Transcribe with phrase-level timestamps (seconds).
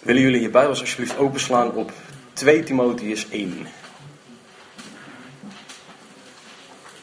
[0.00, 1.92] Willen jullie je Bijbels alsjeblieft openslaan op
[2.32, 3.66] 2 Timotheus 1?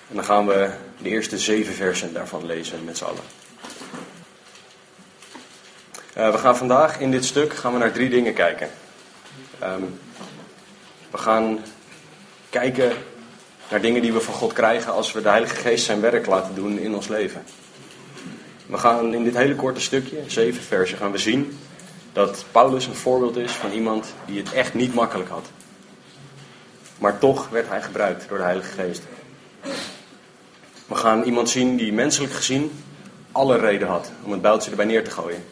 [0.09, 3.23] En dan gaan we de eerste zeven versen daarvan lezen met z'n allen.
[6.17, 8.69] Uh, we gaan vandaag in dit stuk gaan we naar drie dingen kijken.
[9.63, 9.99] Um,
[11.11, 11.59] we gaan
[12.49, 12.91] kijken
[13.69, 16.55] naar dingen die we van God krijgen als we de Heilige Geest zijn werk laten
[16.55, 17.43] doen in ons leven.
[18.65, 21.57] We gaan in dit hele korte stukje, zeven versen, gaan we zien
[22.13, 25.45] dat Paulus een voorbeeld is van iemand die het echt niet makkelijk had.
[26.97, 29.03] Maar toch werd hij gebruikt door de Heilige Geest.
[30.87, 32.71] We gaan iemand zien die menselijk gezien
[33.31, 35.43] alle reden had om het bijltje erbij neer te gooien.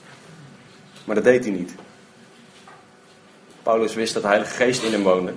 [1.03, 1.75] Maar dat deed hij niet.
[3.63, 5.33] Paulus wist dat de Heilige Geest in hem woonde.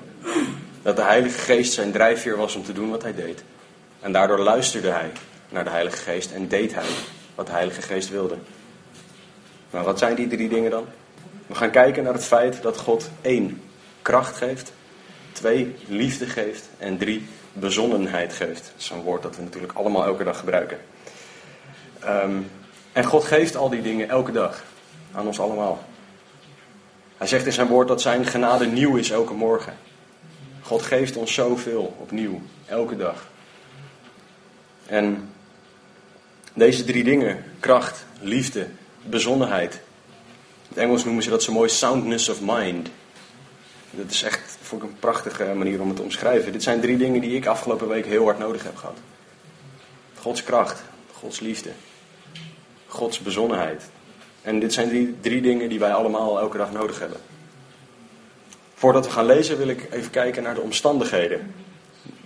[0.82, 3.45] Dat de Heilige Geest zijn drijfveer was om te doen wat hij deed.
[4.01, 5.12] En daardoor luisterde hij
[5.48, 6.88] naar de Heilige Geest en deed hij
[7.34, 8.37] wat de Heilige Geest wilde.
[9.70, 10.87] Nou, wat zijn die drie dingen dan?
[11.52, 13.62] We gaan kijken naar het feit dat God één
[14.02, 14.73] kracht geeft,
[15.32, 18.63] twee liefde geeft en drie bezonnenheid geeft.
[18.73, 20.79] Dat is een woord dat we natuurlijk allemaal elke dag gebruiken.
[22.01, 22.37] Ehm,
[22.93, 24.63] en God geeft al die dingen elke dag
[25.13, 25.85] aan ons allemaal.
[27.16, 29.76] Hij zegt in zijn woord dat zijn genade nieuw is elke morgen.
[30.63, 33.26] God geeft ons zoveel opnieuw, elke dag.
[34.87, 35.32] En
[36.54, 38.66] deze drie dingen, kracht, liefde,
[39.02, 39.80] bezonnenheid.
[40.73, 42.88] Het Engels noemen ze dat zo mooi soundness of mind.
[43.90, 46.52] Dat is echt, vond ik een prachtige manier om het te omschrijven.
[46.52, 48.98] Dit zijn drie dingen die ik afgelopen week heel hard nodig heb gehad.
[50.18, 51.70] Gods kracht, Gods liefde,
[52.87, 53.82] Gods bezonnenheid.
[54.42, 57.18] En dit zijn die drie dingen die wij allemaal elke dag nodig hebben.
[58.74, 61.54] Voordat we gaan lezen wil ik even kijken naar de omstandigheden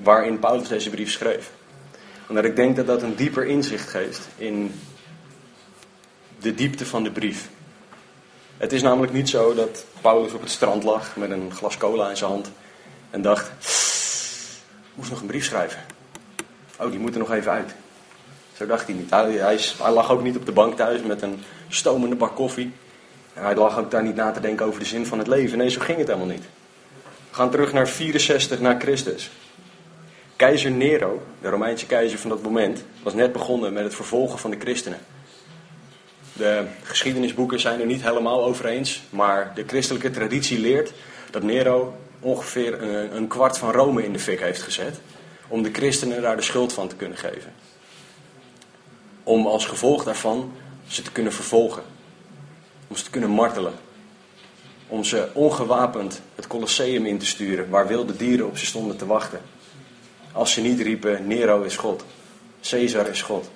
[0.03, 1.51] waarin Paulus deze brief schreef.
[2.29, 4.81] Omdat ik denk dat dat een dieper inzicht geeft in
[6.41, 7.49] de diepte van de brief.
[8.57, 12.11] Het is namelijk niet zo dat Paulus op het strand lag met een glas cola
[12.11, 12.51] in zijn hand
[13.11, 13.51] en dacht:
[14.95, 15.81] moest nog een brief schrijven.
[16.79, 17.75] Oh, die moet er nog even uit.
[18.57, 19.11] Zo dacht hij niet.
[19.11, 22.73] Hij, hij, lag ook niet op de bank thuis met een stomende bak koffie.
[23.35, 25.59] En hij lag ook daar niet na te denken over de zin van het leven.
[25.59, 26.45] Nee, zo ging het helemaal niet.
[27.31, 29.31] We gaan terug naar 64 na Christus.
[30.37, 34.51] Keizer Nero, de Romeinse keizer van dat moment, was net begonnen met het vervolgen van
[34.51, 34.99] de christenen.
[36.37, 40.93] De geschiedenisboeken zijn er niet helemaal over eens, maar de christelijke traditie leert
[41.31, 42.83] dat Nero ongeveer
[43.13, 45.01] een, kwart van Rome in de fik heeft gezet
[45.49, 47.53] om de christenen daar de schuld van te kunnen geven.
[49.23, 50.53] Om als gevolg daarvan
[50.87, 51.83] ze te kunnen vervolgen,
[52.89, 53.75] om ze te kunnen martelen,
[54.89, 59.07] om ze ongewapend het Colosseum in te sturen waar wilde dieren op ze stonden te
[59.07, 59.41] wachten.
[60.33, 62.05] Als ze niet riepen: Nero is God,
[62.61, 63.51] Caesar is God.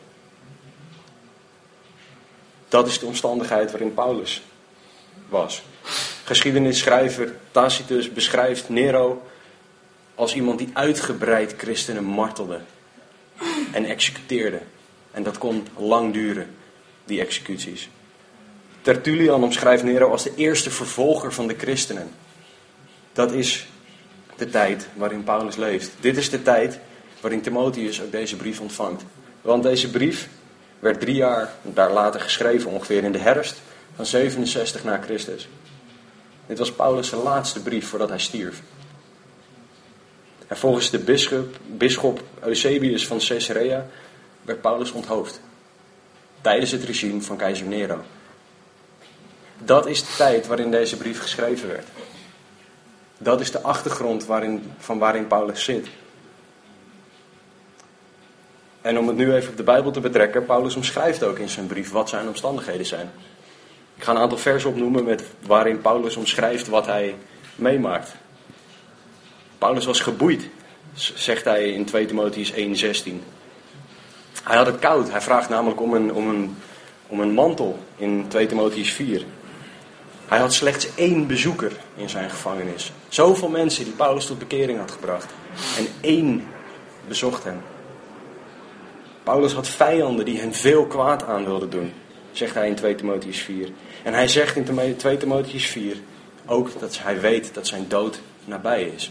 [2.70, 4.42] Dat is de omstandigheid waarin Paulus
[5.28, 5.62] was.
[6.24, 9.22] Geschiednisschrijver Tacitus beschrijft Nero
[10.14, 12.60] als iemand die uitgebreid christenen martelde
[13.72, 14.60] en executeerde.
[15.10, 16.54] En dat kon lang duren,
[17.04, 17.88] die executies.
[18.82, 22.10] Tertullian omschrijft Nero als de eerste vervolger van de christenen.
[23.12, 23.66] Dat is
[24.36, 25.90] de tijd waarin Paulus leeft.
[26.00, 26.78] Dit is de tijd
[27.20, 29.02] waarin Timotheus ook deze brief ontvangt.
[29.42, 30.28] Want deze brief
[30.80, 33.60] werd drie jaar daar later geschreven, ongeveer in de herfst
[33.94, 35.48] van 67 na Christus.
[36.46, 38.62] Dit was Paulus' laatste brief voordat hij stierf.
[40.46, 40.98] En volgens de
[41.66, 43.86] bisschop, Eusebius van Caesarea
[44.42, 45.40] werd Paulus onthoofd.
[46.40, 48.00] Tijdens het regime van keizer Nero.
[49.58, 51.86] Dat is de tijd waarin deze brief geschreven werd.
[53.18, 55.86] Dat is de achtergrond waarin, van waarin Paulus zit.
[58.80, 61.66] En om het nu even op de Bijbel te betrekken, Paulus omschrijft ook in zijn
[61.66, 63.10] brief wat zijn omstandigheden zijn.
[63.96, 67.16] Ik ga een aantal versen opnoemen met waarin Paulus omschrijft wat hij
[67.54, 68.14] meemaakt.
[69.58, 70.48] Paulus was geboeid,
[70.94, 72.56] zegt hij in 2 Timotheus 1:16.
[74.42, 75.10] Hij had het koud.
[75.10, 76.56] Hij vraagt namelijk om een, om een,
[77.06, 79.24] om een mantel in 2 Timotheus 4.
[80.26, 82.92] Hij had slechts één bezoeker in zijn gevangenis.
[83.08, 85.32] Zoveel mensen die Paulus tot bekering had gebracht.
[85.78, 86.46] En één
[87.08, 87.62] bezocht hem.
[89.30, 91.92] Paulus had vijanden die hem veel kwaad aan wilden doen,
[92.32, 93.68] zegt hij in 2 Timotheus 4.
[94.02, 95.96] En hij zegt in 2 Timotheus 4
[96.46, 99.10] ook dat hij weet dat zijn dood nabij is.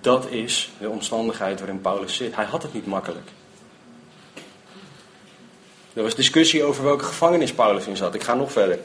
[0.00, 2.34] Dat is de omstandigheid waarin Paulus zit.
[2.34, 3.28] Hij had het niet makkelijk.
[5.92, 8.14] Er was discussie over welke gevangenis Paulus in zat.
[8.14, 8.78] Ik ga nog verder.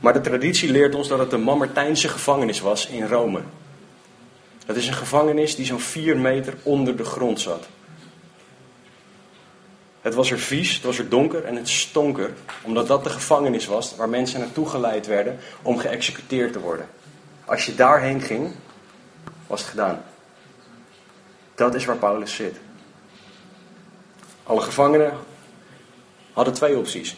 [0.00, 3.40] Maar de traditie leert ons dat het de Mamertijnse gevangenis was in Rome.
[4.66, 7.68] Dat is een gevangenis die zo'n 4 meter onder de grond zat.
[10.08, 12.32] Het was er vies, het was er donker en het stonk er,
[12.62, 16.88] omdat dat de gevangenis was waar mensen naartoe geleid werden om geëxecuteerd te worden.
[17.44, 18.50] Als je daarheen ging,
[19.46, 20.02] was het gedaan.
[21.54, 22.56] Dat is waar Paulus zit.
[24.42, 25.12] Alle gevangenen
[26.32, 27.16] hadden twee opties.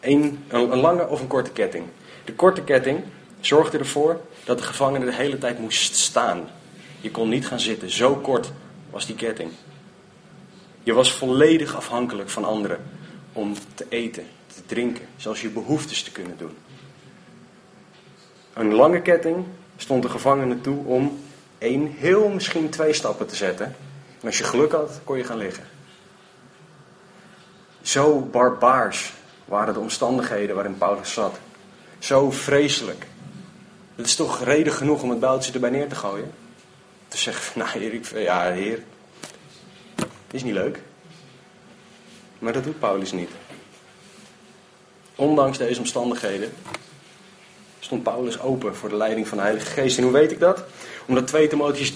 [0.00, 1.84] Eén, een lange of een korte ketting.
[2.24, 3.04] De korte ketting
[3.40, 6.48] zorgde ervoor dat de gevangene de hele tijd moest staan.
[7.00, 8.52] Je kon niet gaan zitten, zo kort
[8.90, 9.50] was die ketting.
[10.86, 12.82] Je was volledig afhankelijk van anderen
[13.32, 16.56] om te eten, te drinken, zelfs je behoeftes te kunnen doen.
[18.52, 19.44] Een lange ketting
[19.76, 21.18] stond de gevangene toe om
[21.58, 23.66] één, heel misschien twee stappen te zetten.
[24.20, 25.64] En als je geluk had, kon je gaan liggen.
[27.82, 29.12] Zo barbaars
[29.44, 31.38] waren de omstandigheden waarin Paulus zat.
[31.98, 33.06] Zo vreselijk.
[33.94, 36.32] Het is toch reden genoeg om het bijltje erbij neer te gooien?
[37.08, 38.82] Te zeggen, nou heer, ik, ja heer,
[40.36, 40.80] is niet leuk.
[42.38, 43.30] Maar dat doet Paulus niet.
[45.14, 46.52] Ondanks deze omstandigheden
[47.80, 49.96] stond Paulus open voor de leiding van de Heilige Geest.
[49.96, 50.64] En hoe weet ik dat?
[51.06, 51.92] Omdat 2 Timotheus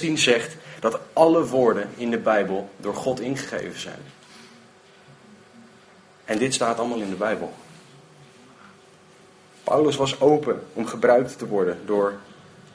[0.00, 4.00] 3:16 zegt dat alle woorden in de Bijbel door God ingegeven zijn.
[6.24, 7.52] En dit staat allemaal in de Bijbel.
[9.64, 12.14] Paulus was open om gebruikt te worden door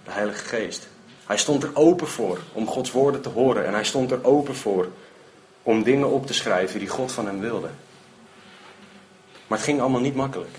[0.04, 0.88] de Heilige Geest.
[1.26, 3.66] Hij stond er open voor om Gods woorden te horen.
[3.66, 4.88] En hij stond er open voor
[5.70, 7.70] om dingen op te schrijven die God van hem wilde.
[9.48, 10.52] Maar het ging allemaal niet makkelijk.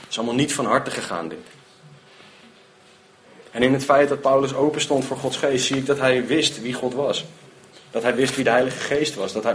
[0.00, 1.46] Het is allemaal niet van harte gegaan dit.
[3.50, 6.26] En in het feit dat Paulus open stond voor Gods geest, zie ik dat hij
[6.26, 7.24] wist wie God was.
[7.90, 9.32] Dat hij wist wie de Heilige Geest was.
[9.32, 9.54] Dat hij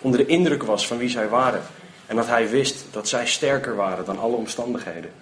[0.00, 1.62] onder de indruk was van wie zij waren.
[2.06, 5.12] En dat hij wist dat zij sterker waren dan alle omstandigheden.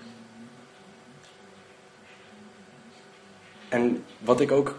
[3.68, 4.74] En wat ik ook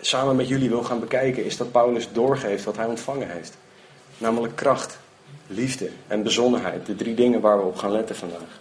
[0.00, 3.56] samen met jullie wil gaan bekijken, is dat Paulus doorgeeft wat hij ontvangen heeft.
[4.18, 4.98] Namelijk kracht,
[5.46, 6.86] liefde en bezonnenheid.
[6.86, 8.60] De drie dingen waar we op gaan letten vandaag.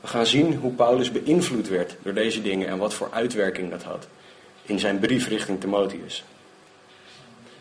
[0.00, 3.82] We gaan zien hoe Paulus beïnvloed werd door deze dingen en wat voor uitwerking dat
[3.82, 4.06] had
[4.62, 6.24] in zijn brief richting Timotheus.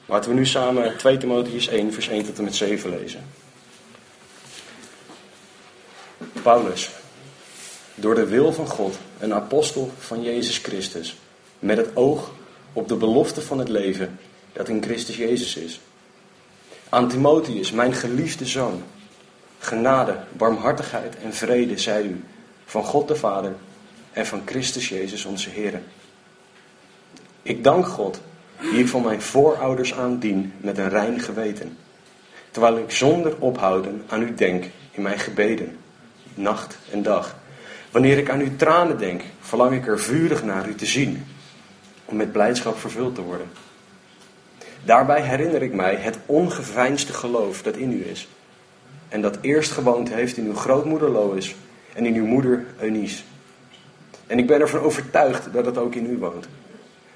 [0.06, 3.26] Laten we nu samen 2 Timotheus 1, vers 1 tot en met 7 lezen.
[6.42, 6.90] Paulus,
[7.96, 11.18] door de wil van God, een apostel van Jezus Christus,
[11.60, 12.32] met het oog
[12.74, 14.20] op de belofte van het leven
[14.54, 15.82] dat in Christus Jezus is.
[16.90, 18.84] Aan Timotheus, mijn geliefde zoon,
[19.60, 22.24] genade, barmhartigheid en vrede zij u
[22.66, 23.56] van God de Vader
[24.12, 25.82] en van Christus Jezus onze Heer.
[27.42, 28.22] Ik dank God,
[28.60, 31.78] die ik van mijn voorouders aan dien met een rein geweten,
[32.52, 35.78] terwijl ik zonder ophouden aan u denk in mijn gebeden,
[36.34, 37.36] nacht en dag.
[37.92, 41.26] Wanneer ik aan uw tranen denk, verlang ik er vurig naar u te zien,
[42.14, 43.48] om met blijdschap vervuld te worden.
[44.84, 48.28] Daarbij herinner ik mij het ongeveinsde geloof dat in u is,
[49.10, 51.56] en dat eerst gewoond heeft in uw grootmoeder Lois
[51.94, 53.24] en in uw moeder Eunice.
[54.28, 56.48] En ik ben ervan overtuigd dat het ook in u woont.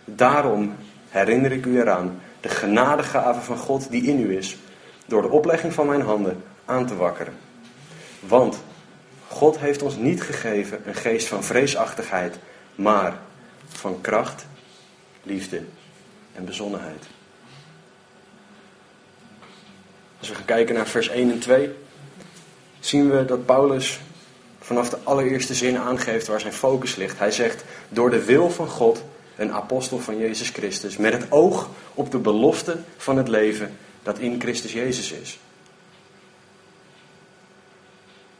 [0.05, 0.75] Daarom
[1.09, 4.57] herinner ik u eraan de genadegave van God die in u is,
[5.05, 7.33] door de oplegging van mijn handen aan te wakkeren.
[8.19, 8.63] Want
[9.27, 12.39] God heeft ons niet gegeven een geest van vreesachtigheid,
[12.75, 13.19] maar
[13.67, 14.45] van kracht,
[15.27, 15.61] liefde
[16.33, 17.03] en bezonnenheid.
[20.19, 21.69] Als we gaan kijken naar vers 1 en 2,
[22.79, 23.99] zien we dat Paulus
[24.59, 27.19] vanaf de allereerste zin aangeeft waar zijn focus ligt.
[27.19, 29.03] Hij zegt, door de wil van God,
[29.35, 34.19] een apostel van Jezus Christus, met het oog op de belofte van het leven dat
[34.19, 35.39] in Christus Jezus is.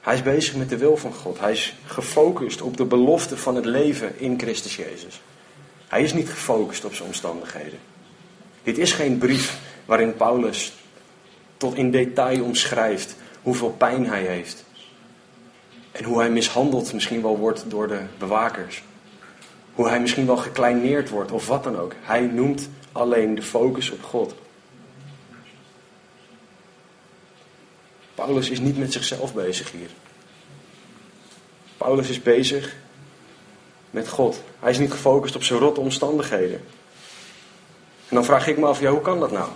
[0.01, 1.39] Hij is bezig met de wil van God.
[1.39, 5.21] Hij is gefocust op de belofte van het leven in Christus Jezus.
[5.87, 7.79] Hij is niet gefocust op zijn omstandigheden.
[8.63, 10.73] Dit is geen brief waarin Paulus
[11.57, 14.65] tot in detail omschrijft hoeveel pijn hij heeft.
[15.91, 18.83] En hoe hij mishandeld misschien wel wordt door de bewakers.
[19.73, 21.93] Hoe hij misschien wel gekleineerd wordt of wat dan ook.
[22.01, 24.35] Hij noemt alleen de focus op God.
[28.15, 29.89] Paulus is niet met zichzelf bezig hier.
[31.77, 32.75] Paulus is bezig
[33.89, 34.41] met God.
[34.59, 36.61] Hij is niet gefocust op zijn rotte omstandigheden.
[38.09, 39.49] En dan vraag ik me af, ja, hoe kan dat nou?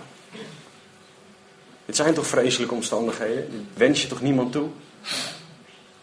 [1.86, 3.68] Het zijn toch vreselijke omstandigheden?
[3.74, 4.68] Wens je toch niemand toe?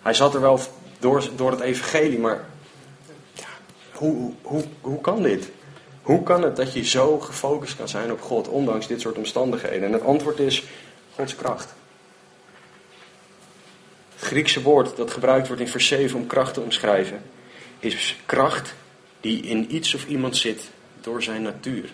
[0.01, 0.59] Hij zat er wel
[0.99, 2.45] door, door het evangelie, maar
[3.33, 3.47] ja,
[3.91, 5.49] hoe, hoe, hoe kan dit?
[6.01, 9.83] Hoe kan het dat je zo gefocust kan zijn op God, ondanks dit soort omstandigheden?
[9.83, 10.63] En het antwoord is
[11.15, 11.73] Gods kracht.
[14.15, 17.21] Het Griekse woord dat gebruikt wordt in vers 7 om kracht te omschrijven,
[17.79, 18.73] is kracht
[19.21, 20.69] die in iets of iemand zit
[21.01, 21.89] door zijn natuur.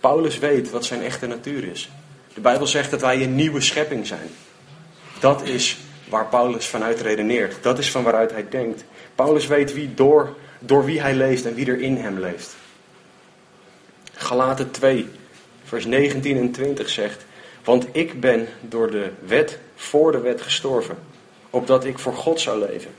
[0.00, 1.90] Paulus weet wat zijn echte natuur is.
[2.34, 4.28] De Bijbel zegt dat wij een nieuwe schepping zijn.
[5.20, 5.78] Dat is
[6.08, 7.62] waar Paulus vanuit redeneert.
[7.62, 8.84] Dat is van waaruit hij denkt.
[9.14, 12.56] Paulus weet wie door, door wie hij leeft en wie er in hem leeft.
[14.14, 15.08] Galaten 2,
[15.64, 17.24] vers 19 en 20 zegt:
[17.64, 20.98] Want ik ben door de wet voor de wet gestorven,
[21.50, 22.90] opdat ik voor God zou leven.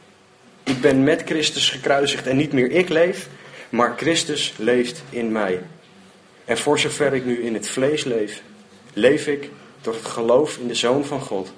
[0.66, 3.28] Ik ben met Christus gekruisigd en niet meer ik leef,
[3.70, 5.62] maar Christus leeft in mij.
[6.46, 8.42] En voor zover ik nu in het vlees leef,
[8.94, 9.50] leef ik
[9.82, 11.52] door het geloof in de Zoon van God,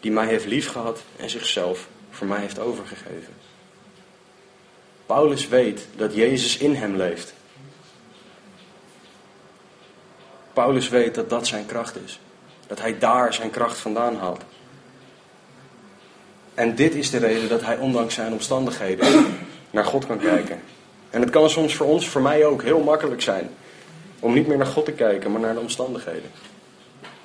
[0.00, 3.34] die mij heeft liefgehad en zichzelf voor mij heeft overgegeven.
[5.06, 7.34] Paulus weet dat Jezus in hem leeft.
[10.52, 12.20] Paulus weet dat dat zijn kracht is.
[12.66, 14.44] Dat hij daar zijn kracht vandaan haalt.
[16.54, 19.26] En dit is de reden dat hij ondanks zijn omstandigheden
[19.70, 20.60] naar God kan kijken.
[21.10, 23.50] En het kan soms voor ons, voor mij ook, heel makkelijk zijn
[24.20, 26.30] om niet meer naar God te kijken, maar naar de omstandigheden.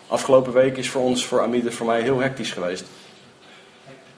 [0.08, 2.86] Afgelopen week is voor ons, voor Amide, voor mij heel hectisch geweest.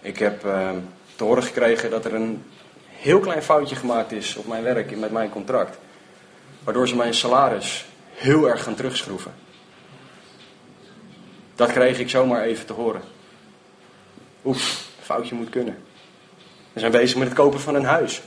[0.02, 0.70] Ik heb uh,
[1.16, 2.44] te horen gekregen dat er een
[2.86, 5.78] heel klein foutje gemaakt is op mijn werk met mijn contract.
[6.64, 9.34] Waardoor ze mijn salaris heel erg gaan terugschroeven.
[11.56, 13.02] Dat kreeg ik zomaar even te horen.
[14.46, 15.78] Oef, foutje moet kunnen.
[16.74, 18.22] We zijn bezig met het kopen van een huis.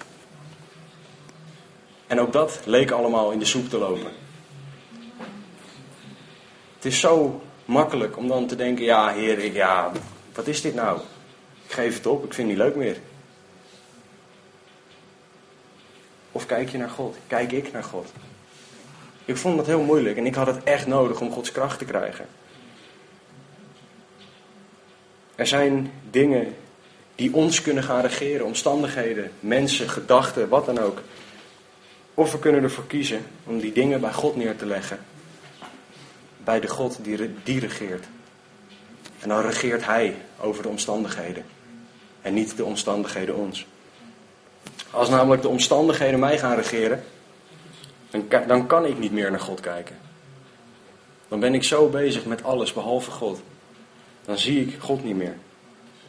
[2.07, 4.11] En ook dat leek allemaal in de soep te lopen.
[6.75, 9.93] Het is zo makkelijk om dan te denken, ja heer, ik, ja,
[10.35, 11.01] wat is dit nou?
[11.65, 12.97] Ik geef het op, ik vind het niet leuk meer.
[16.33, 17.17] Of kijk je naar God?
[17.27, 18.13] Kijk ik naar God?
[19.25, 21.85] Ik vond dat heel moeilijk en ik had het echt nodig om Gods kracht te
[21.85, 22.27] krijgen.
[25.35, 26.55] Er zijn dingen
[27.15, 31.03] die ons kunnen gaan regeren, omstandigheden, mensen, gedachten, wat dan ook.
[32.15, 34.99] Of we kunnen ervoor kiezen om die dingen bij God neer te leggen.
[36.45, 38.05] Bij de God die, die regeert.
[39.21, 41.45] En dan regeert Hij over de omstandigheden.
[42.23, 43.67] En niet de omstandigheden ons.
[44.91, 47.05] Als namelijk de omstandigheden mij gaan regeren,
[48.11, 49.97] dan, dan kan ik niet meer naar God kijken.
[51.29, 53.41] Dan ben ik zo bezig met alles behalve God.
[54.25, 55.37] Dan zie ik God niet meer.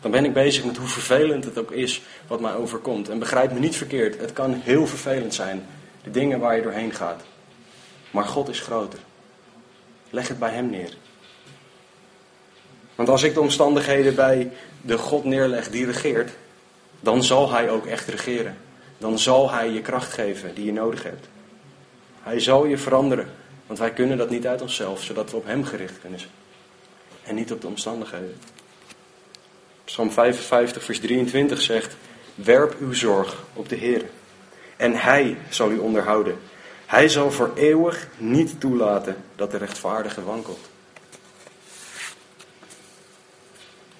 [0.05, 3.09] Dan ben ik bezig met hoe vervelend het ook is wat mij overkomt.
[3.09, 5.65] En begrijp me niet verkeerd, het kan heel vervelend zijn,
[6.03, 7.23] de dingen waar je doorheen gaat.
[8.11, 8.99] Maar God is groter.
[10.09, 10.93] Leg het bij Hem neer.
[12.95, 16.31] Want als ik de omstandigheden bij de God neerleg die regeert,
[16.99, 18.57] dan zal Hij ook echt regeren.
[18.97, 21.27] Dan zal Hij je kracht geven die je nodig hebt.
[22.21, 23.27] Hij zal je veranderen,
[23.67, 26.31] want wij kunnen dat niet uit onszelf, zodat we op Hem gericht kunnen zijn.
[27.23, 28.37] En niet op de omstandigheden.
[29.85, 31.95] Psalm 55, vers 23 zegt:
[32.35, 34.05] Werp uw zorg op de Heer.
[34.77, 36.37] En Hij zal u onderhouden.
[36.85, 40.59] Hij zal voor eeuwig niet toelaten dat de rechtvaardige wankelt.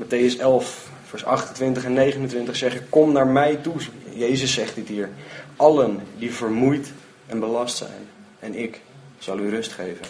[0.03, 3.75] Matthäus 11, vers 28 en 29 zeggen: Kom naar mij toe.
[4.13, 5.09] Jezus zegt dit hier.
[5.55, 6.91] Allen die vermoeid
[7.27, 8.07] en belast zijn,
[8.39, 8.81] en ik
[9.17, 10.05] zal u rust geven.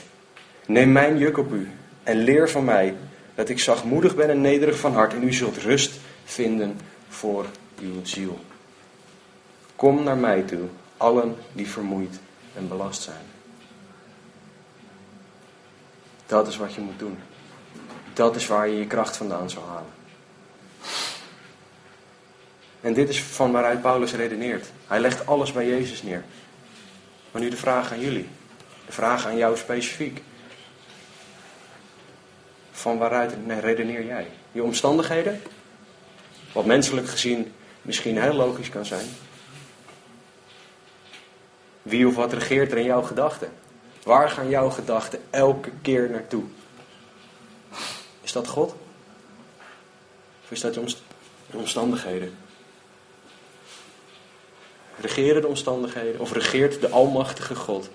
[0.65, 1.69] Neem mijn juk op u
[2.03, 2.95] en leer van mij
[3.35, 7.45] dat ik zachtmoedig ben en nederig van hart en u zult rust vinden voor
[7.81, 8.39] uw ziel.
[9.75, 12.19] Kom naar mij toe, allen die vermoeid
[12.55, 13.25] en belast zijn.
[16.25, 17.17] Dat is wat je moet doen.
[18.13, 19.93] Dat is waar je je kracht vandaan zal halen.
[22.81, 24.71] En dit is van waaruit Paulus redeneert.
[24.87, 26.23] Hij legt alles bij Jezus neer.
[27.31, 28.27] Maar nu de vraag aan jullie.
[28.85, 30.21] De vraag aan jou specifiek.
[32.75, 34.27] Van waaruit redeneer jij?
[34.51, 35.41] Je omstandigheden?
[36.53, 39.05] Wat menselijk gezien misschien heel logisch kan zijn.
[41.81, 43.53] Wie of wat regeert er in jouw gedachten?
[44.03, 46.43] Waar gaan jouw gedachten elke keer naartoe?
[48.21, 48.75] Is dat God?
[50.43, 52.37] Of is dat de omstandigheden?
[54.99, 57.89] Regeren de omstandigheden of regeert de Almachtige God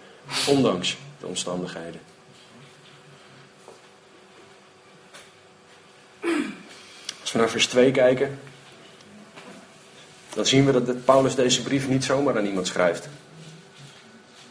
[0.47, 2.01] ondanks de omstandigheden?
[7.31, 8.39] Als we naar vers 2 kijken,
[10.35, 13.09] dan zien we dat Paulus deze brief niet zomaar aan iemand schrijft.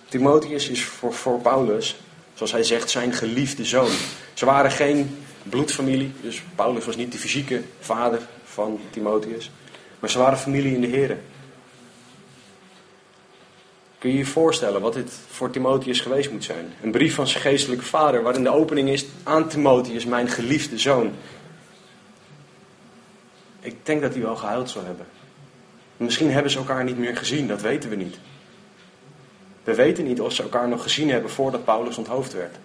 [0.10, 1.96] Timotheus is voor, Paulus,
[2.34, 3.92] zoals hij zegt, zijn geliefde zoon.
[4.34, 9.52] Ze waren geen bloedfamilie, dus Paulus was niet de fysieke vader van Timotheus,
[10.00, 11.18] maar ze waren familie in de Heer.
[13.98, 16.74] Kun je je voorstellen wat dit voor Timotheus geweest moet zijn?
[16.84, 21.14] Een brief van zijn geestelijke vader, waarin de opening is aan Timotheus, mijn geliefde zoon.
[23.60, 25.06] Ik denk dat hij wel gehuild zou hebben.
[25.98, 28.18] Misschien hebben ze elkaar niet meer gezien, dat weten we niet.
[29.64, 32.56] We weten niet of ze elkaar nog gezien hebben voordat Paulus onthoofd werd.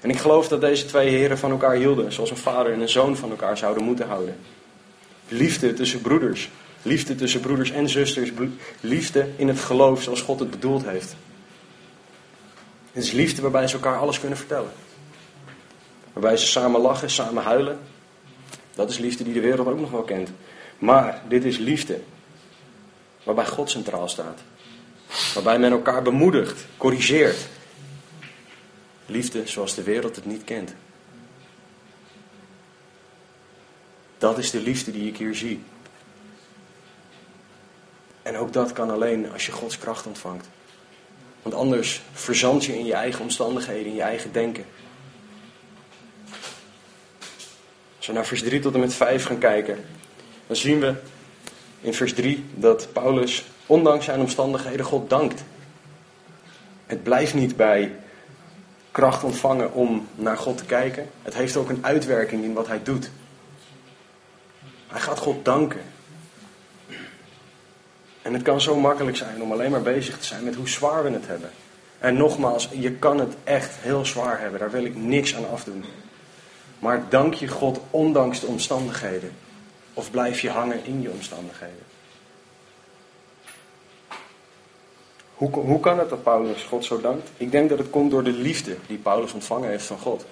[0.00, 2.88] En ik geloof dat deze twee heren van elkaar hielden, zoals een vader en een
[2.88, 4.36] zoon van elkaar zouden moeten houden.
[5.28, 6.50] Liefde tussen broeders.
[6.82, 8.32] Liefde tussen broeders en zusters.
[8.80, 11.16] Liefde in het geloof zoals God het bedoeld heeft.
[12.92, 14.70] Het is liefde waarbij ze elkaar alles kunnen vertellen.
[16.12, 17.78] Waarbij ze samen lachen, samen huilen.
[18.74, 20.30] Dat is liefde die de wereld ook nog wel kent.
[20.78, 22.00] Maar dit is liefde
[23.22, 24.40] waarbij God centraal staat.
[25.34, 27.48] Waarbij men elkaar bemoedigt, corrigeert.
[29.06, 30.74] Liefde zoals de wereld het niet kent.
[34.18, 35.62] Dat is de liefde die ik hier zie.
[38.22, 40.48] En ook dat kan alleen als je Gods kracht ontvangt.
[41.42, 44.64] Want anders verzand je in je eigen omstandigheden, in je eigen denken.
[48.04, 49.84] Als we naar vers 3 tot en met 5 gaan kijken,
[50.46, 50.94] dan zien we
[51.80, 55.44] in vers 3 dat Paulus, ondanks zijn omstandigheden, God dankt.
[56.86, 57.96] Het blijft niet bij
[58.90, 61.10] kracht ontvangen om naar God te kijken.
[61.22, 63.10] Het heeft ook een uitwerking in wat hij doet.
[64.86, 65.80] Hij gaat God danken.
[68.22, 71.02] En het kan zo makkelijk zijn om alleen maar bezig te zijn met hoe zwaar
[71.02, 71.50] we het hebben.
[71.98, 74.60] En nogmaals, je kan het echt heel zwaar hebben.
[74.60, 75.84] Daar wil ik niks aan afdoen.
[76.84, 79.32] Maar dank je God ondanks de omstandigheden.
[79.94, 81.82] Of blijf je hangen in je omstandigheden?
[85.34, 87.30] Hoe, hoe kan het dat Paulus God zo dankt?
[87.36, 90.24] Ik denk dat het komt door de liefde die Paulus ontvangen heeft van God.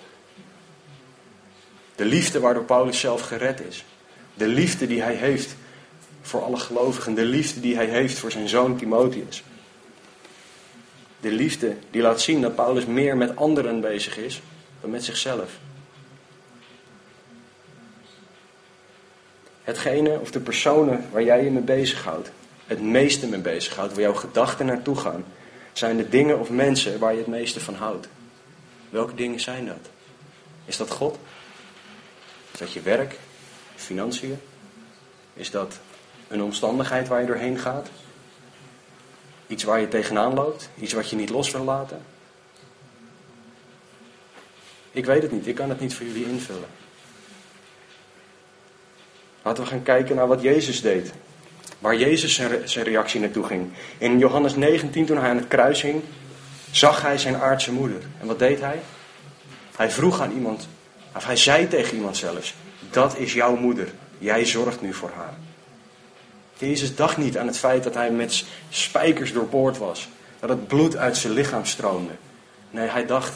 [1.94, 3.84] De liefde waardoor Paulus zelf gered is.
[4.34, 5.56] De liefde die hij heeft
[6.20, 7.14] voor alle gelovigen.
[7.14, 9.44] De liefde die hij heeft voor zijn zoon Timotheus.
[11.20, 14.42] De liefde die laat zien dat Paulus meer met anderen bezig is
[14.80, 15.58] dan met zichzelf.
[19.64, 22.30] Hetgene of de personen waar jij je mee bezighoudt,
[22.66, 25.24] het meeste mee bezighoudt, waar jouw gedachten naartoe gaan,
[25.72, 28.08] zijn de dingen of mensen waar je het meeste van houdt.
[28.90, 29.90] Welke dingen zijn dat?
[30.64, 31.18] Is dat God?
[32.52, 33.18] Is dat je werk?
[33.74, 34.40] Financiën?
[35.34, 35.78] Is dat
[36.28, 37.88] een omstandigheid waar je doorheen gaat?
[39.46, 40.68] Iets waar je tegenaan loopt?
[40.80, 42.02] Iets wat je niet los wil laten?
[44.90, 46.68] Ik weet het niet, ik kan het niet voor jullie invullen.
[49.42, 51.12] Laten we gaan kijken naar wat Jezus deed.
[51.78, 53.70] Waar Jezus zijn reactie naartoe ging.
[53.98, 56.02] In Johannes 19, toen hij aan het kruis hing,
[56.70, 58.02] zag hij zijn aardse moeder.
[58.20, 58.80] En wat deed hij?
[59.76, 60.68] Hij vroeg aan iemand,
[61.16, 62.54] of hij zei tegen iemand zelfs:
[62.90, 63.88] Dat is jouw moeder.
[64.18, 65.34] Jij zorgt nu voor haar.
[66.58, 70.08] Jezus dacht niet aan het feit dat hij met spijkers doorboord was.
[70.40, 72.12] Dat het bloed uit zijn lichaam stroomde.
[72.70, 73.32] Nee, hij dacht: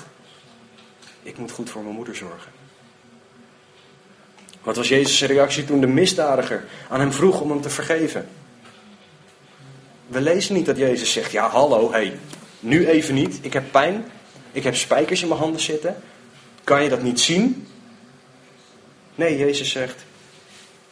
[1.22, 2.55] Ik moet goed voor mijn moeder zorgen.
[4.66, 8.28] Wat was Jezus' reactie toen de misdadiger aan hem vroeg om hem te vergeven?
[10.06, 12.18] We lezen niet dat Jezus zegt: Ja, hallo, hé, hey,
[12.60, 13.38] nu even niet.
[13.40, 14.04] Ik heb pijn.
[14.52, 15.96] Ik heb spijkers in mijn handen zitten.
[16.64, 17.66] Kan je dat niet zien?
[19.14, 20.04] Nee, Jezus zegt: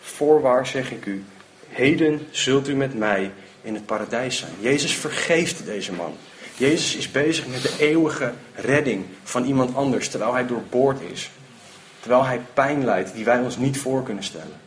[0.01, 1.25] Voorwaar zeg ik u,
[1.69, 3.33] heden zult u met mij
[3.63, 4.53] in het paradijs zijn.
[4.61, 6.17] Jezus vergeeft deze man.
[6.57, 11.31] Jezus is bezig met de eeuwige redding van iemand anders terwijl hij doorboord is.
[12.05, 14.61] Terwijl hij pijn lijdt die wij ons niet voor kunnen stellen.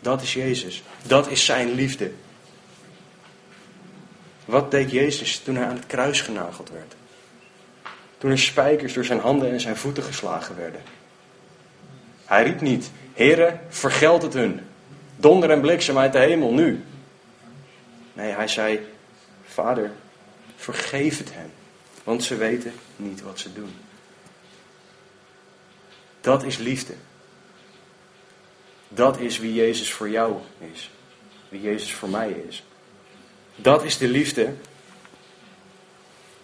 [0.00, 0.82] Dat is Jezus.
[1.06, 2.12] Dat is zijn liefde.
[4.44, 6.94] Wat deed Jezus toen hij aan het kruis genageld werd?
[8.18, 10.80] Toen er spijkers door zijn handen en zijn voeten geslagen werden.
[12.24, 14.60] Hij riep niet, Heere, vergeld het hun.
[15.16, 16.84] Donder en bliksem uit de hemel nu.
[18.12, 18.80] Nee, hij zei,
[19.44, 19.90] Vader,
[20.56, 21.52] vergeef het hen,
[22.02, 23.83] want ze weten niet wat ze doen.
[26.24, 26.94] Dat is liefde.
[28.88, 30.36] Dat is wie Jezus voor jou
[30.72, 30.90] is.
[31.48, 32.64] Wie Jezus voor mij is.
[33.56, 34.54] Dat is de liefde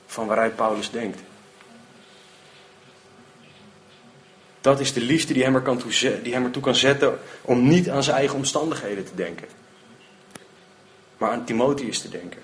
[0.06, 1.20] van waaruit Paulus denkt.
[4.60, 7.68] Dat is de liefde die hem, er kan toe, die hem ertoe kan zetten om
[7.68, 9.48] niet aan zijn eigen omstandigheden te denken.
[11.18, 12.42] Maar aan Timotheus te denken.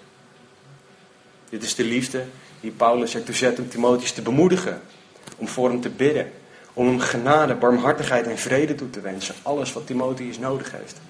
[1.49, 2.25] Dit is de liefde
[2.61, 4.83] die Paulus ertoe zet om Timotheus te bemoedigen.
[5.37, 6.33] Om voor hem te bidden.
[6.77, 9.35] Om hem genade, barmhartigheid en vrede toe te wensen.
[9.43, 11.01] Alles wat Timotheus nodig heeft.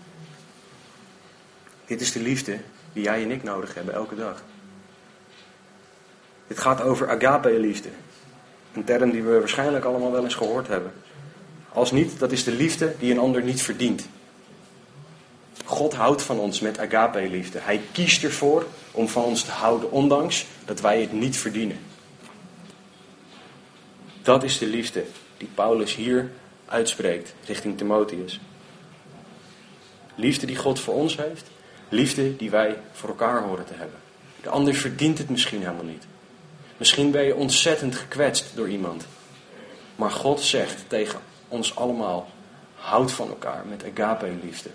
[1.86, 2.58] Dit is de liefde
[2.92, 4.42] die jij en ik nodig hebben elke dag.
[6.46, 7.88] Dit gaat over agape-liefde.
[8.72, 10.92] Een term die we waarschijnlijk allemaal wel eens gehoord hebben.
[11.72, 14.08] Als niet, dat is de liefde die een ander niet verdient.
[15.64, 17.58] God houdt van ons met agape-liefde.
[17.58, 21.78] Hij kiest ervoor om van ons te houden, ondanks dat wij het niet verdienen.
[24.22, 25.04] Dat is de liefde
[25.36, 26.30] die Paulus hier
[26.66, 28.40] uitspreekt richting Timotheus.
[30.14, 31.46] Liefde die God voor ons heeft,
[31.88, 33.98] liefde die wij voor elkaar horen te hebben.
[34.42, 36.06] De ander verdient het misschien helemaal niet.
[36.76, 39.06] Misschien ben je ontzettend gekwetst door iemand.
[39.96, 42.28] Maar God zegt tegen ons allemaal:
[42.74, 44.70] houd van elkaar met agape liefde.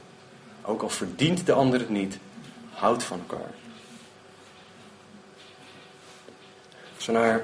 [0.62, 2.18] Ook al verdient de ander het niet,
[2.70, 3.52] houd van elkaar.
[6.96, 7.44] Als we naar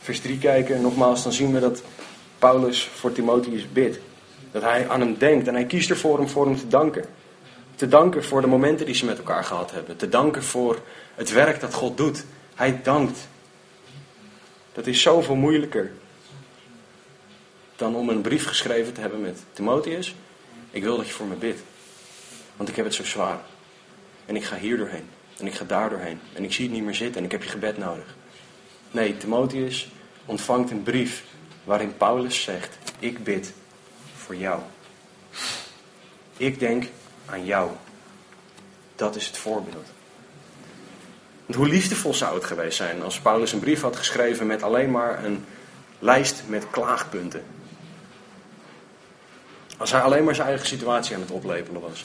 [0.00, 1.82] vers 3 kijken, nogmaals, dan zien we dat
[2.38, 3.98] Paulus voor Timotheus bidt.
[4.50, 7.04] Dat hij aan hem denkt en hij kiest ervoor om voor hem te danken.
[7.74, 9.96] Te danken voor de momenten die ze met elkaar gehad hebben.
[9.96, 10.80] Te danken voor
[11.14, 12.24] het werk dat God doet.
[12.54, 13.28] Hij dankt.
[14.72, 15.90] Dat is zoveel moeilijker
[17.76, 20.14] dan om een brief geschreven te hebben met Timotheus.
[20.70, 21.60] Ik wil dat je voor me bidt.
[22.56, 23.40] Want ik heb het zo zwaar.
[24.26, 25.08] En ik ga hier doorheen.
[25.38, 26.20] En ik ga daar doorheen.
[26.32, 28.16] En ik zie het niet meer zitten en ik heb je gebed nodig.
[28.90, 29.88] Nee, Timotheus
[30.24, 31.24] ontvangt een brief
[31.68, 33.52] waarin Paulus zegt: Ik bid
[34.16, 34.60] voor jou.
[36.36, 36.84] Ik denk
[37.26, 37.70] aan jou.
[38.96, 39.86] Dat is het voorbeeld.
[41.46, 44.90] Want hoe liefdevol zou het geweest zijn als Paulus een brief had geschreven met alleen
[44.90, 45.44] maar een
[45.98, 47.42] lijst met klaagpunten.
[49.76, 52.04] Als hij alleen maar zijn eigen situatie aan het oplepelen was.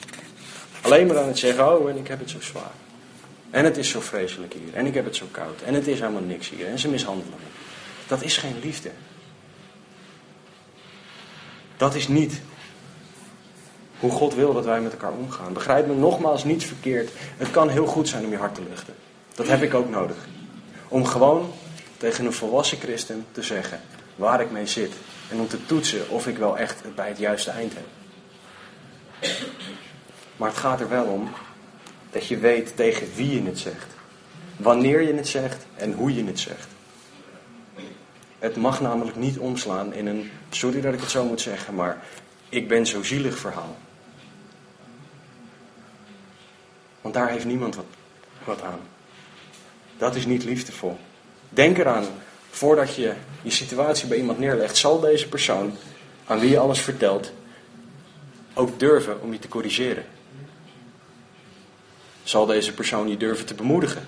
[0.81, 2.71] Alleen maar aan het zeggen, oh en ik heb het zo zwaar.
[3.49, 4.73] En het is zo vreselijk hier.
[4.73, 5.61] En ik heb het zo koud.
[5.61, 6.67] En het is helemaal niks hier.
[6.67, 7.45] En ze mishandelen me.
[8.07, 8.91] Dat is geen liefde.
[11.83, 12.41] Dat is niet
[13.99, 15.53] hoe God wil dat wij met elkaar omgaan.
[15.53, 17.11] Begrijp me nogmaals niet verkeerd.
[17.37, 18.93] Het kan heel goed zijn om je hart te luchten.
[19.35, 20.15] Dat heb ik ook nodig.
[20.87, 21.51] Om gewoon
[21.97, 23.79] tegen een volwassen christen te zeggen
[24.15, 24.93] waar ik mee zit.
[25.29, 27.85] En om te toetsen of ik wel echt bij het juiste eind heb.
[30.37, 31.29] Maar het gaat er wel om
[32.11, 33.87] dat je weet tegen wie je het zegt.
[34.57, 36.72] Wanneer je het zegt en hoe je het zegt.
[38.43, 42.03] Het mag namelijk niet omslaan in een, sorry dat ik het zo moet zeggen, maar
[42.49, 43.75] ik ben zo zielig verhaal.
[47.01, 47.85] Want daar heeft niemand wat,
[48.43, 48.79] wat aan.
[49.97, 50.97] Dat is niet liefdevol.
[51.49, 52.05] Denk eraan,
[52.49, 55.73] voordat je je situatie bij iemand neerlegt, zal deze persoon
[56.25, 57.31] aan wie je alles vertelt
[58.53, 60.05] ook durven om je te corrigeren.
[62.23, 64.07] Zal deze persoon je durven te bemoedigen?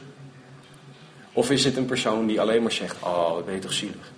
[1.33, 4.13] Of is het een persoon die alleen maar zegt: Oh, ik ben je toch zielig?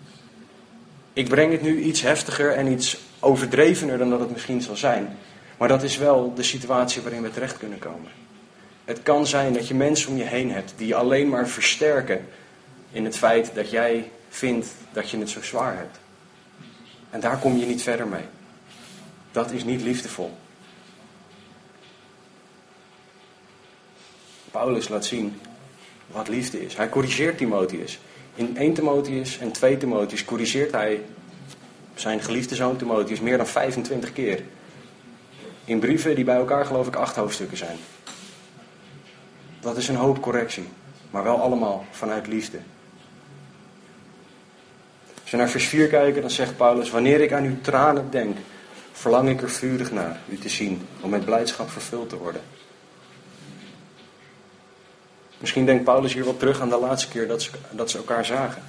[1.18, 5.18] Ik breng het nu iets heftiger en iets overdrevener dan dat het misschien zal zijn.
[5.58, 8.12] Maar dat is wel de situatie waarin we terecht kunnen komen.
[8.86, 12.28] Het kan zijn dat je mensen om je heen hebt die alleen maar versterken
[12.92, 16.00] in het feit dat jij vindt dat je het zo zwaar hebt.
[17.10, 18.26] En daar kom je niet verder mee.
[19.32, 20.38] Dat is niet liefdevol.
[24.52, 25.40] Paulus laat zien
[26.08, 26.76] wat liefde is.
[26.76, 28.00] Hij corrigeert Timotheus.
[28.38, 31.02] In 1 Timotheus en 2 Timotheus corrigeert hij
[31.96, 34.44] zijn geliefde zoon Timotheus meer dan 25 keer.
[35.66, 37.78] In brieven die bij elkaar geloof ik acht hoofdstukken zijn.
[39.60, 40.68] Dat is een hoop correctie,
[41.12, 42.58] maar wel allemaal vanuit liefde.
[45.22, 48.38] Als we naar vers 4 kijken, dan zegt Paulus: Wanneer ik aan uw tranen denk,
[48.92, 52.42] verlang ik er vurig naar u te zien, om met blijdschap vervuld te worden.
[55.38, 58.26] Misschien denkt Paulus hier wel terug aan de laatste keer dat ze, dat ze elkaar
[58.26, 58.64] zagen.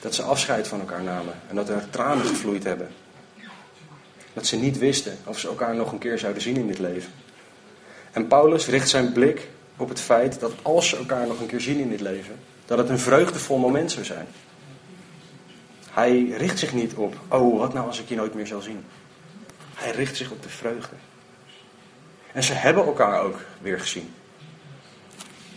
[0.00, 2.88] Dat ze afscheid van elkaar namen en dat er tranen gevloeid hebben.
[4.32, 7.12] Dat ze niet wisten of ze elkaar nog een keer zouden zien in dit leven.
[8.10, 11.60] En Paulus richt zijn blik op het feit dat als ze elkaar nog een keer
[11.60, 12.34] zien in dit leven,
[12.66, 14.26] dat het een vreugdevol moment zou zijn.
[15.90, 18.84] Hij richt zich niet op, oh wat nou als ik je nooit meer zal zien.
[19.74, 20.96] Hij richt zich op de vreugde.
[22.32, 24.14] En ze hebben elkaar ook weer gezien.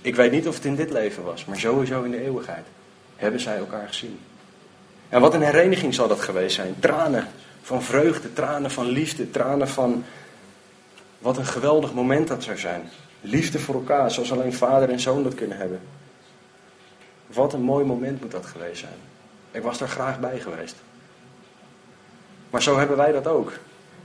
[0.04, 2.66] Ik weet niet of het in dit leven was, maar sowieso in de eeuwigheid
[3.16, 4.20] hebben zij elkaar gezien.
[5.10, 6.76] En wat een hereniging zal dat geweest zijn.
[6.80, 7.28] Tranen
[7.62, 10.04] van vreugde, tranen van liefde, tranen van
[11.20, 12.90] wat een geweldig moment dat zou zijn.
[13.22, 15.80] Liefde voor elkaar, zoals alleen vader en zoon dat kunnen hebben.
[17.28, 18.98] Wat een mooi moment moet dat geweest zijn.
[19.52, 20.76] Ik was daar graag bij geweest.
[22.50, 23.52] Maar zo hebben wij dat ook.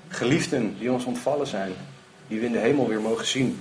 [0.09, 1.73] Geliefden die ons ontvallen zijn,
[2.29, 3.61] die we in de hemel weer mogen zien.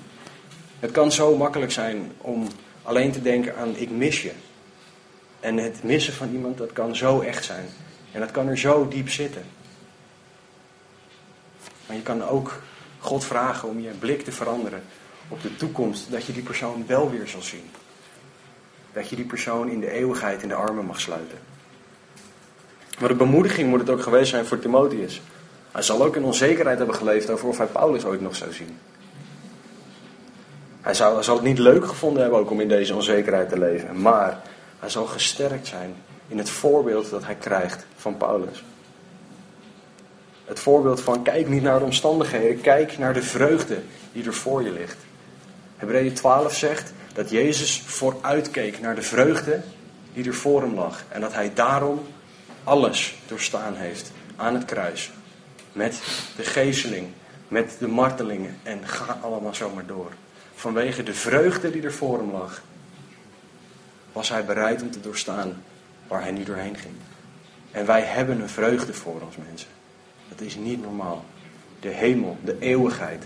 [0.79, 2.47] Het kan zo makkelijk zijn om
[2.83, 4.31] alleen te denken aan ik mis je.
[5.39, 7.65] En het missen van iemand, dat kan zo echt zijn.
[8.11, 9.43] En dat kan er zo diep zitten.
[11.87, 12.61] Maar je kan ook
[12.99, 14.83] God vragen om je blik te veranderen
[15.27, 17.69] op de toekomst, dat je die persoon wel weer zal zien.
[18.93, 21.37] Dat je die persoon in de eeuwigheid in de armen mag sluiten.
[22.99, 25.21] Maar de bemoediging moet het ook geweest zijn voor Timotheus.
[25.71, 28.77] Hij zal ook in onzekerheid hebben geleefd over of hij Paulus ooit nog zou zien.
[30.87, 34.01] Hij, zou, zal het niet leuk gevonden hebben ook om in deze onzekerheid te leven.
[34.01, 34.39] Maar
[34.79, 35.95] hij zal gesterkt zijn
[36.27, 38.63] in het voorbeeld dat hij krijgt van Paulus.
[40.45, 44.63] Het voorbeeld van kijk niet naar de omstandigheden, kijk naar de vreugde die er voor
[44.63, 44.97] je ligt.
[45.77, 49.61] Hebreeën 12 zegt dat Jezus vooruitkeek naar de vreugde
[50.13, 51.03] die er voor hem lag.
[51.09, 51.99] En dat hij daarom
[52.63, 55.11] alles doorstaan heeft aan het kruis.
[55.71, 56.01] Met
[56.35, 57.07] de gezeling,
[57.47, 60.11] met de martelingen en ga allemaal zomaar door.
[60.57, 62.61] Vanwege de vreugde die er voor hem lag,
[64.11, 65.63] was hij bereid om te doorstaan
[66.07, 66.93] waar hij nu doorheen ging.
[67.71, 69.69] En wij hebben een vreugde voor ons mensen.
[70.29, 71.25] Dat is niet normaal.
[71.79, 73.23] De hemel, de eeuwigheid,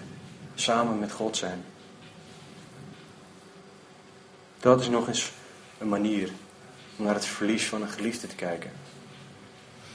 [0.56, 1.64] samen met God zijn.
[4.60, 5.32] Dat is nog eens
[5.78, 6.30] een manier
[6.98, 8.72] om naar het verlies van een geliefde te kijken.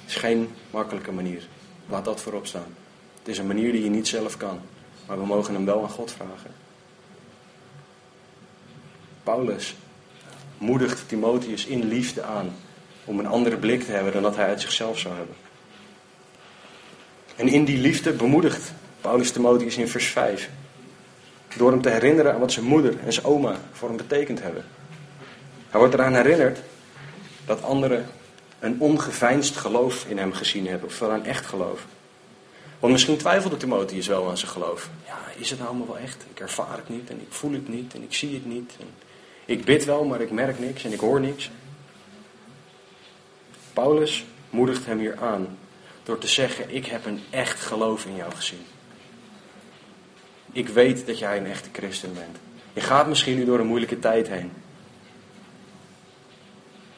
[0.01, 1.49] Het is geen makkelijke manier.
[1.89, 2.75] Laat dat voorop staan.
[3.19, 4.61] Het is een manier die je niet zelf kan.
[5.07, 6.66] Maar we mogen hem wel aan God vragen.
[9.27, 9.75] Paulus
[10.59, 12.57] moedigt Timotheus in liefde aan
[13.05, 15.35] om een andere blik te hebben dan dat hij uit zichzelf zou hebben.
[17.37, 20.51] En in die liefde bemoedigt Paulus Timotheus in vers 5.
[21.57, 24.65] Door hem te herinneren aan wat zijn moeder en zijn oma voor hem betekend hebben.
[25.69, 26.59] Hij wordt eraan herinnerd
[27.47, 28.07] dat anderen
[28.59, 31.87] een ongeveinsd geloof in hem gezien hebben, of wel een echt geloof.
[32.81, 34.91] Want misschien twijfelde Timotheus wel aan zijn geloof.
[35.07, 36.25] Ja, is het nou allemaal wel echt?
[36.31, 38.73] Ik ervaar het niet en ik voel het niet en ik zie het niet.
[39.47, 41.51] Ik bid wel, maar ik merk niks en ik hoor niks.
[43.73, 45.59] Paulus moedigt hem hier aan
[46.03, 48.65] door te zeggen: Ik heb een echt geloof in jou gezien.
[50.53, 52.37] Ik weet dat jij een echte christen bent.
[52.73, 54.53] Je gaat misschien nu door een moeilijke tijd heen.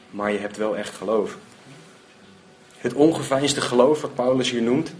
[0.09, 1.37] Maar je hebt wel echt geloof.
[2.77, 4.93] Het ongeveinsde geloof wat Paulus hier noemt,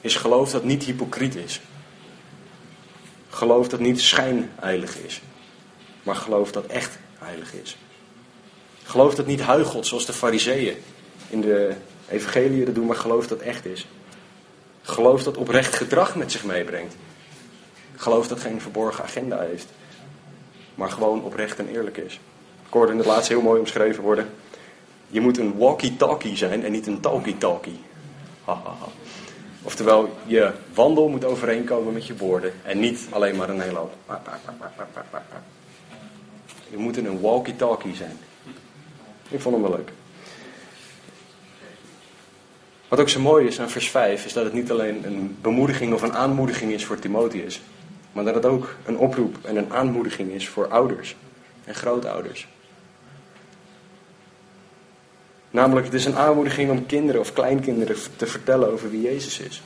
[0.00, 1.60] is geloof dat niet hypocriet is.
[3.28, 5.20] Geloof dat niet schijnheilig is,
[6.08, 7.76] maar geloof dat echt heilig is.
[8.82, 10.76] Geloof dat niet huigelt zoals de fariseeën
[11.28, 11.74] in de
[12.08, 13.86] evangelie dat doen, maar geloof dat echt is.
[14.82, 16.94] Geloof dat oprecht gedrag met zich meebrengt.
[17.96, 19.66] Geloof dat geen verborgen agenda heeft,
[20.74, 22.14] maar gewoon oprecht en eerlijk is.
[22.66, 24.30] Ik hoorde in het laatste heel mooi omschreven worden.
[25.08, 27.80] Je moet een walkie-talkie zijn en niet een talkie-talkie.
[29.62, 33.94] Oftewel, je wandel moet overeenkomen met je woorden en niet alleen maar een hele hoop.
[36.70, 38.18] Je moet een walkie-talkie zijn.
[39.28, 39.90] Ik vond hem wel leuk.
[42.88, 45.92] Wat ook zo mooi is aan vers 5 is dat het niet alleen een bemoediging
[45.92, 47.60] of een aanmoediging is voor Timotheus,
[48.12, 51.16] maar dat het ook een oproep en een aanmoediging is voor ouders
[51.64, 52.48] en grootouders.
[55.50, 59.62] Namelijk, het is een aanmoediging om kinderen of kleinkinderen te vertellen over wie Jezus is.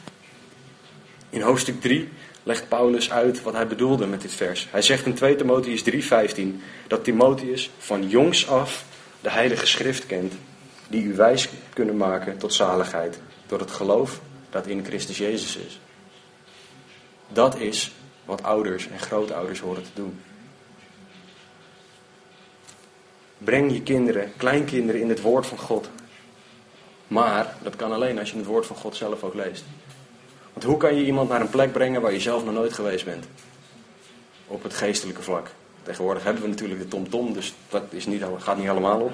[1.31, 2.09] In hoofdstuk 3
[2.43, 4.69] legt Paulus uit wat hij bedoelde met dit vers.
[4.71, 8.85] Hij zegt in 2 Timotheus 3:15 dat Timotheus van jongs af
[9.21, 10.35] de Heilige Schrift kent,
[10.89, 15.81] die u wijs kunnen maken tot zaligheid door het geloof dat in Christus Jezus is.
[17.29, 17.93] Dat is
[18.25, 20.21] wat ouders en grootouders horen te doen.
[23.39, 25.89] Breng je kinderen, kleinkinderen in het woord van God.
[27.09, 29.65] Maar dat kan alleen als je het woord van God zelf ook leest.
[30.53, 33.05] Want hoe kan je iemand naar een plek brengen waar je zelf nog nooit geweest
[33.05, 33.25] bent?
[34.47, 35.47] Op het geestelijke vlak.
[35.83, 39.13] Tegenwoordig hebben we natuurlijk de TomTom, dus dat is niet, gaat niet allemaal op.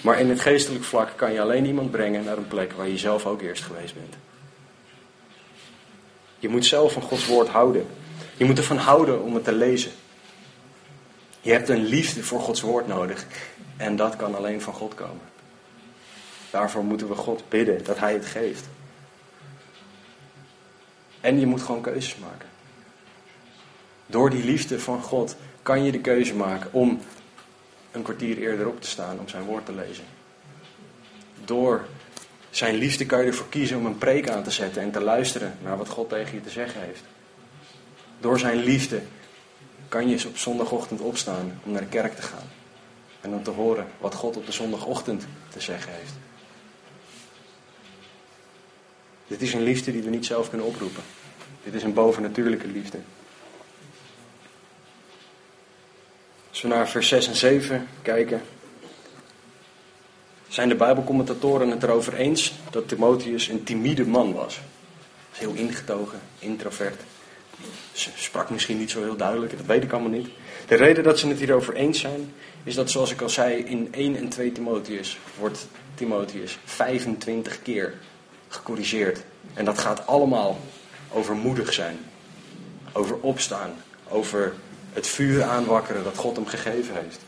[0.00, 2.98] Maar in het geestelijk vlak kan je alleen iemand brengen naar een plek waar je
[2.98, 4.14] zelf ook eerst geweest bent.
[6.38, 7.86] Je moet zelf van Gods woord houden.
[8.36, 9.90] Je moet ervan houden om het te lezen.
[11.40, 13.26] Je hebt een liefde voor Gods woord nodig.
[13.76, 15.20] En dat kan alleen van God komen.
[16.50, 18.68] Daarvoor moeten we God bidden dat Hij het geeft.
[21.26, 22.48] En je moet gewoon keuzes maken.
[24.06, 27.00] Door die liefde van God kan je de keuze maken om
[27.90, 30.04] een kwartier eerder op te staan om zijn woord te lezen.
[31.44, 31.86] Door
[32.50, 35.58] zijn liefde kan je ervoor kiezen om een preek aan te zetten en te luisteren
[35.62, 37.02] naar wat God tegen je te zeggen heeft.
[38.20, 39.02] Door zijn liefde
[39.88, 42.48] kan je op zondagochtend opstaan om naar de kerk te gaan.
[43.20, 46.25] En om te horen wat God op de zondagochtend te zeggen heeft.
[49.26, 51.02] Dit is een liefde die we niet zelf kunnen oproepen.
[51.64, 52.98] Dit is een bovennatuurlijke liefde.
[56.50, 58.42] Als we naar vers 6 en 7 kijken,
[60.48, 64.60] zijn de Bijbelcommentatoren het erover eens dat Timotheus een timide man was.
[65.32, 67.00] Heel ingetogen, introvert.
[67.92, 70.28] Ze sprak misschien niet zo heel duidelijk, dat weet ik allemaal niet.
[70.66, 72.32] De reden dat ze het hierover eens zijn,
[72.64, 77.94] is dat zoals ik al zei, in 1 en 2 Timotheus wordt Timotheus 25 keer
[78.56, 79.22] gecorrigeerd.
[79.54, 80.58] En dat gaat allemaal
[81.12, 81.98] over moedig zijn,
[82.92, 83.70] over opstaan,
[84.08, 84.52] over
[84.92, 87.18] het vuur aanwakkeren dat God hem gegeven heeft.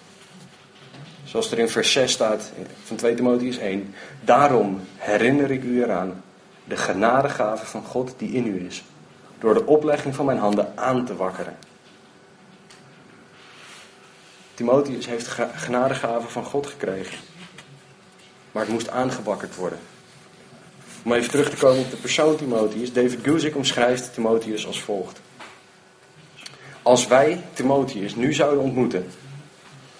[1.24, 2.52] Zoals er in vers 6 staat
[2.84, 3.94] van 2 Timotheus 1.
[4.24, 6.22] Daarom herinner ik u eraan
[6.64, 8.84] de genadegave van God die in u is.
[9.38, 11.56] Door de oplegging van mijn handen aan te wakkeren.
[14.54, 17.18] Timotheus heeft genadegave van God gekregen.
[18.52, 19.78] maar het moest aangebakkerd worden.
[21.02, 22.92] Om even terug te komen op de persoon Timotheus.
[22.92, 25.20] David Guzik omschrijft Timotheus als volgt.
[26.82, 29.06] Als wij Timotheus nu zouden ontmoeten,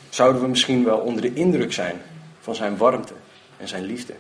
[0.09, 2.03] zouden we misschien wel onder de indruk zijn
[2.41, 3.13] van zijn warmte
[3.57, 4.15] en zijn liefde.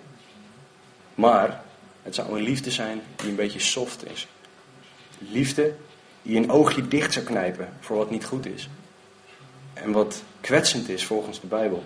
[1.14, 1.62] Maar
[2.02, 4.26] het zou een liefde zijn die een beetje soft is.
[5.18, 5.74] Liefde
[6.22, 8.68] die een oogje dicht zou knijpen voor wat niet goed is.
[9.72, 11.84] En wat kwetsend is volgens de Bijbel.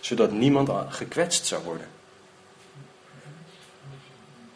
[0.00, 1.86] Zodat niemand gekwetst zou worden.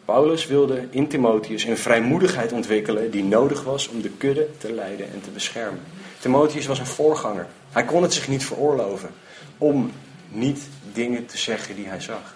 [0.05, 5.11] Paulus wilde in Timotheus een vrijmoedigheid ontwikkelen die nodig was om de kudde te leiden
[5.11, 5.81] en te beschermen.
[6.19, 7.47] Timotheus was een voorganger.
[7.71, 9.09] Hij kon het zich niet veroorloven
[9.57, 9.91] om
[10.29, 12.35] niet dingen te zeggen die hij zag.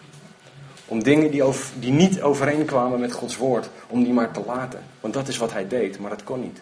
[0.86, 1.44] Om dingen die,
[1.80, 4.84] die niet overeenkwamen met Gods woord, om die maar te laten.
[5.00, 6.62] Want dat is wat hij deed, maar dat kon niet.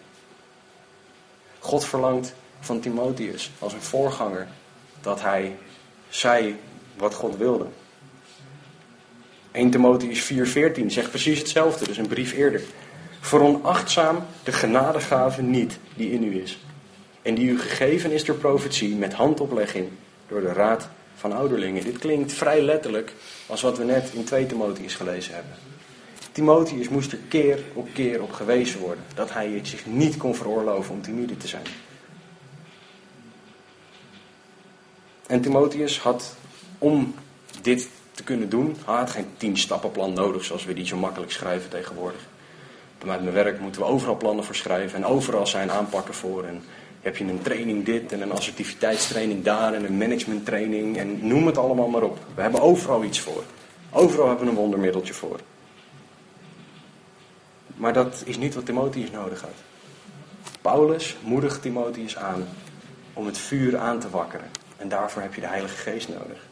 [1.58, 4.46] God verlangt van Timotheus als een voorganger
[5.00, 5.56] dat hij
[6.08, 6.56] zei
[6.96, 7.66] wat God wilde.
[9.56, 12.62] 1 Timotheus 4:14 zegt precies hetzelfde, dus een brief eerder.
[13.20, 16.58] Veronachtzaam de genadegave niet die in u is.
[17.22, 19.88] En die u gegeven is door profetie met handoplegging
[20.28, 21.84] door de raad van ouderlingen.
[21.84, 23.12] Dit klinkt vrij letterlijk
[23.46, 25.52] als wat we net in 2 Timotheus gelezen hebben.
[26.32, 30.34] Timotheus moest er keer op keer op gewezen worden dat hij het zich niet kon
[30.34, 31.66] veroorloven om timide te zijn.
[35.26, 36.36] En Timotheus had
[36.78, 37.14] om
[37.62, 41.32] dit te kunnen doen, hij had geen tien stappenplan nodig zoals we die zo makkelijk
[41.32, 42.20] schrijven tegenwoordig.
[42.98, 46.44] Bij mijn werk moeten we overal plannen voor schrijven en overal zijn aanpakken voor.
[46.44, 46.62] En
[47.00, 51.58] heb je een training dit en een assertiviteitstraining daar en een managementtraining en noem het
[51.58, 52.18] allemaal maar op.
[52.34, 53.42] We hebben overal iets voor.
[53.90, 55.40] Overal hebben we een wondermiddeltje voor.
[57.74, 59.54] Maar dat is niet wat Timotheus nodig had.
[60.60, 62.48] Paulus moedigt Timotheus aan
[63.12, 64.50] om het vuur aan te wakkeren.
[64.76, 66.46] En daarvoor heb je de Heilige Geest nodig.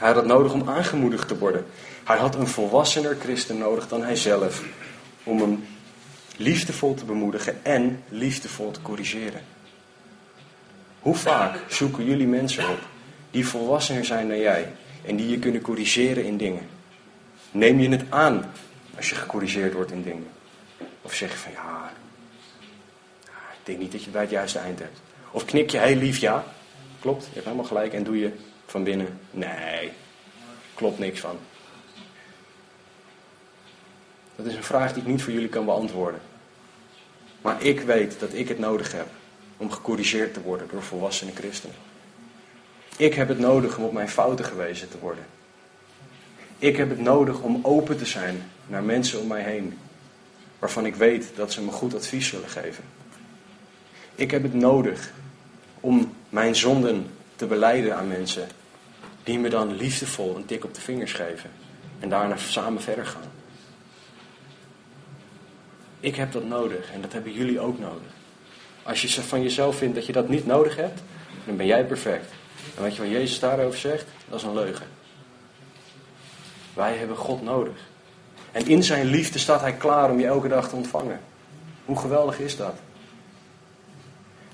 [0.00, 1.66] Hij had het nodig om aangemoedigd te worden.
[2.04, 4.62] Hij had een volwassener christen nodig dan hij zelf.
[5.24, 5.64] Om hem
[6.36, 9.40] liefdevol te bemoedigen en liefdevol te corrigeren.
[11.00, 12.78] Hoe vaak zoeken jullie mensen op
[13.30, 14.72] die volwassener zijn dan jij
[15.06, 16.68] en die je kunnen corrigeren in dingen?
[17.50, 18.52] Neem je het aan
[18.96, 20.28] als je gecorrigeerd wordt in dingen?
[21.02, 21.92] Of zeg je van ja,
[23.26, 25.00] ik denk niet dat je bij het juiste eind hebt.
[25.30, 26.44] Of knik je heel lief ja,
[27.00, 28.32] klopt, je hebt helemaal gelijk en doe je
[28.70, 29.92] van binnen nee,
[30.74, 31.38] klopt niks van.
[34.36, 36.20] Dat is een vraag die ik niet voor jullie kan beantwoorden.
[37.42, 39.06] Maar ik weet dat ik het nodig heb
[39.56, 41.76] om gecorrigeerd te worden door volwassene christenen.
[42.96, 45.24] Ik heb het nodig om op mijn fouten gewezen te worden.
[46.58, 49.78] Ik heb het nodig om open te zijn naar mensen om mij heen,
[50.58, 52.84] waarvan ik weet dat ze me goed advies zullen geven.
[54.14, 55.12] Ik heb het nodig
[55.80, 57.06] om mijn zonden
[57.36, 58.48] te beleiden aan mensen,
[59.30, 61.50] die me dan liefdevol een tik op de vingers geven
[62.00, 63.30] en daarna samen verder gaan.
[66.00, 68.12] Ik heb dat nodig en dat hebben jullie ook nodig.
[68.82, 71.00] Als je van jezelf vindt dat je dat niet nodig hebt,
[71.46, 72.26] dan ben jij perfect.
[72.76, 74.06] En weet je wat Jezus daarover zegt?
[74.28, 74.86] Dat is een leugen.
[76.74, 77.88] Wij hebben God nodig.
[78.52, 81.20] En in zijn liefde staat hij klaar om je elke dag te ontvangen.
[81.84, 82.74] Hoe geweldig is dat?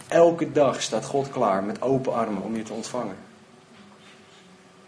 [0.08, 3.25] Elke dag staat God klaar met open armen om je te ontvangen.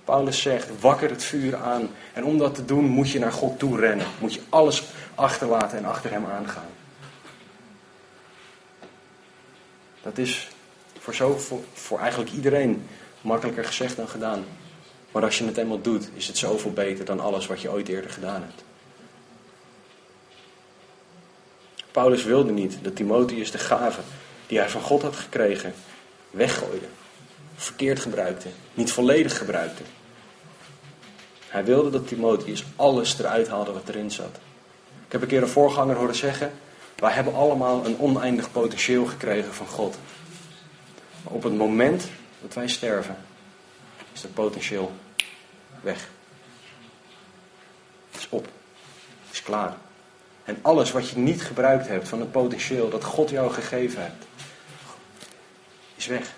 [0.08, 1.90] Paulus zegt, wakker het vuur aan.
[2.12, 4.06] En om dat te doen moet je naar God toe rennen.
[4.20, 4.82] Moet je alles
[5.14, 6.70] achterlaten en achter hem aangaan.
[10.02, 10.48] Dat is
[10.98, 12.88] voor, zo, voor, voor eigenlijk iedereen
[13.20, 14.44] makkelijker gezegd dan gedaan.
[15.12, 17.88] Maar als je het eenmaal doet, is het zoveel beter dan alles wat je ooit
[17.88, 18.64] eerder gedaan hebt.
[21.90, 24.00] Paulus wilde niet dat Timotheus de gave
[24.46, 25.74] die hij van God had gekregen
[26.30, 26.86] weggooide,
[27.56, 29.82] verkeerd gebruikte, niet volledig gebruikte.
[31.58, 34.36] Hij wilde dat Timotheus alles eruit haalde wat erin zat.
[35.06, 36.52] Ik heb een keer een voorganger horen zeggen:
[36.96, 39.98] Wij hebben allemaal een oneindig potentieel gekregen van God.
[41.22, 42.08] Maar op het moment
[42.40, 43.16] dat wij sterven,
[44.12, 44.92] is dat potentieel
[45.80, 46.08] weg.
[48.10, 48.44] Het is op.
[49.26, 49.76] Het is klaar.
[50.44, 54.24] En alles wat je niet gebruikt hebt van het potentieel dat God jou gegeven hebt,
[55.94, 56.32] is weg.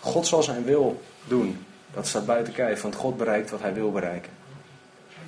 [0.00, 1.63] God zal zijn wil doen.
[1.94, 4.32] Dat staat buiten kijf, want God bereikt wat hij wil bereiken.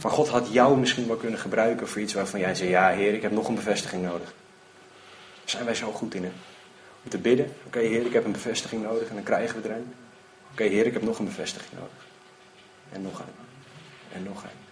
[0.03, 3.15] Maar God had jou misschien wel kunnen gebruiken voor iets waarvan jij zei: Ja, Heer,
[3.15, 4.35] ik heb nog een bevestiging nodig.
[5.45, 6.31] Zijn wij zo goed in, hè?
[7.05, 9.75] Om te bidden: Oké, Heer, ik heb een bevestiging nodig en dan krijgen we er
[9.75, 9.95] een.
[10.53, 12.07] Oké, Heer, ik heb nog een bevestiging nodig.
[12.93, 13.35] En nog een.
[14.13, 14.65] En nog een.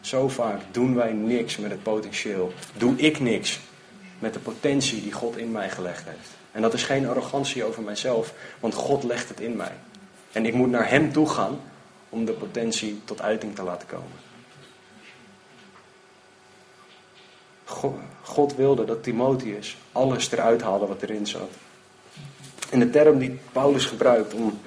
[0.00, 2.52] Zo vaak doen wij niks met het potentieel.
[2.76, 3.60] Doe ik niks
[4.18, 6.28] met de potentie die God in mij gelegd heeft.
[6.52, 9.72] En dat is geen arrogantie over mijzelf, want God legt het in mij.
[10.36, 11.60] En ik moet naar Hem toe gaan
[12.08, 14.24] om de potentie tot uiting te laten komen.
[18.22, 21.50] God wilde dat Timotheus alles eruit haalde wat erin zat.
[22.70, 24.60] En de term die Paulus gebruikt om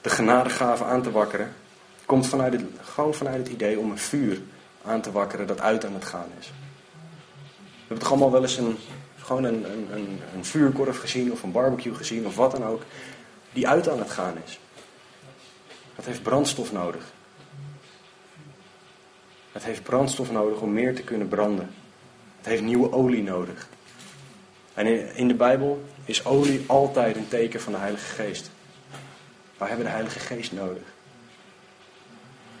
[0.00, 1.52] de genadegave aan te wakkeren,
[2.06, 4.40] komt vanuit het, gewoon vanuit het idee om een vuur
[4.84, 6.46] aan te wakkeren dat uit aan het gaan is.
[6.46, 8.76] We hebben toch allemaal wel eens een,
[9.16, 12.82] gewoon een, een, een, een vuurkorf gezien of een barbecue gezien of wat dan ook,
[13.52, 14.60] die uit aan het gaan is.
[15.96, 17.12] Dat heeft brandstof nodig.
[19.52, 21.74] Het heeft brandstof nodig om meer te kunnen branden.
[22.36, 23.68] Het heeft nieuwe olie nodig.
[24.74, 28.50] En in de Bijbel is olie altijd een teken van de Heilige Geest.
[29.58, 30.82] Wij hebben de Heilige Geest nodig.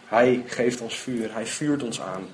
[0.06, 2.26] Hij geeft ons vuur, hij vuurt ons aan.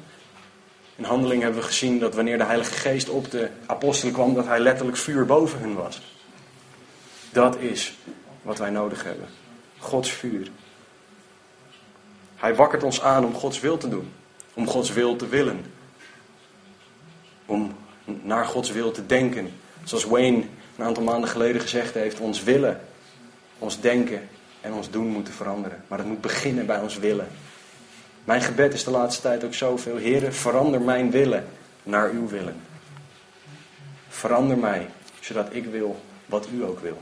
[0.97, 4.47] In handeling hebben we gezien dat wanneer de Heilige Geest op de apostelen kwam, dat
[4.47, 6.03] hij letterlijk vuur boven hen was.
[7.31, 7.95] Dat is
[8.43, 9.29] wat wij nodig hebben.
[9.79, 10.51] Gods vuur.
[12.43, 14.12] Hij wakkert ons aan om Gods wil te doen.
[14.55, 15.64] Om Gods wil te willen.
[17.47, 19.53] Om naar Gods wil te denken.
[19.84, 20.45] Zoals Wayne
[20.76, 22.80] een aantal maanden geleden gezegd heeft, ons willen,
[23.59, 24.28] ons denken
[24.61, 25.84] en ons doen moeten veranderen.
[25.88, 27.28] Maar het moet beginnen bij ons willen.
[28.24, 29.97] Mijn gebed is de laatste tijd ook zoveel.
[29.97, 31.47] Heren, verander mijn willen
[31.82, 32.57] naar uw willen.
[34.09, 34.88] Verander mij,
[35.20, 36.99] zodat ik wil wat u ook wil.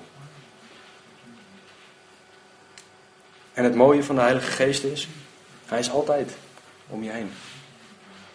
[3.53, 5.09] En het mooie van de Heilige Geest is,
[5.71, 6.37] hij is altijd
[6.89, 7.31] om je heen.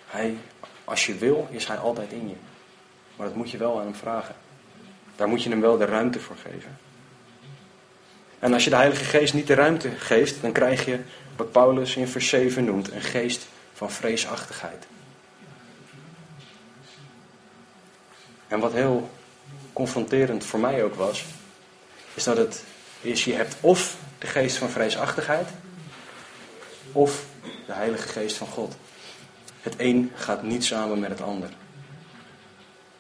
[0.05, 0.37] Hij,
[0.83, 2.35] als je wil, is hij altijd in je.
[3.15, 4.35] Maar dat moet je wel aan hem vragen.
[5.15, 6.77] Daar moet je hem wel de ruimte voor geven.
[8.39, 10.99] En als je de Heilige Geest niet de ruimte geeft, dan krijg je
[11.35, 14.87] wat Paulus in vers 7 noemt, een geest van vreesachtigheid.
[18.47, 19.09] En wat heel
[19.73, 21.25] confronterend voor mij ook was,
[22.13, 22.63] is dat het
[23.01, 25.49] is, je hebt of de geest van vreesachtigheid,
[26.91, 27.25] of
[27.65, 28.75] de Heilige Geest van God.
[29.61, 31.49] Het een gaat niet samen met het ander.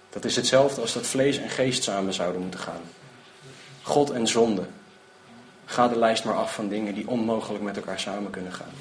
[0.09, 2.81] Dat is hetzelfde als dat vlees en geest samen zouden moeten gaan.
[3.81, 4.65] God en zonde.
[5.65, 8.73] Ga de lijst maar af van dingen die onmogelijk met elkaar samen kunnen gaan.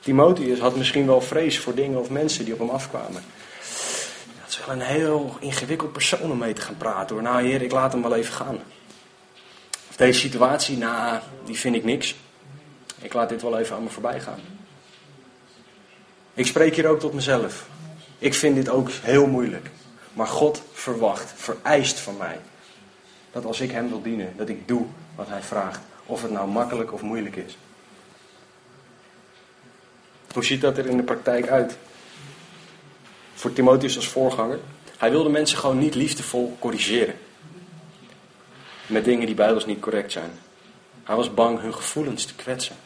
[0.00, 3.22] Timotheus had misschien wel vrees voor dingen of mensen die op hem afkwamen.
[4.40, 7.24] Dat is wel een heel ingewikkeld persoon om mee te gaan praten hoor.
[7.24, 8.58] Nou heer, ik laat hem wel even gaan.
[9.98, 12.14] Deze situatie, nou, die vind ik niks.
[13.00, 14.40] Ik laat dit wel even aan me voorbij gaan.
[16.34, 17.68] Ik spreek hier ook tot mezelf.
[18.18, 19.70] Ik vind dit ook heel moeilijk.
[20.12, 22.38] Maar God verwacht, vereist van mij
[23.32, 25.80] dat als ik Hem wil dienen, dat ik doe wat Hij vraagt.
[26.06, 27.56] Of het nou makkelijk of moeilijk is.
[30.32, 31.76] Hoe ziet dat er in de praktijk uit?
[33.34, 34.58] Voor Timotheus als voorganger.
[34.98, 37.14] Hij wilde mensen gewoon niet liefdevol corrigeren.
[38.88, 40.30] Met dingen die bijbels niet correct zijn.
[41.04, 42.76] Hij was bang hun gevoelens te kwetsen.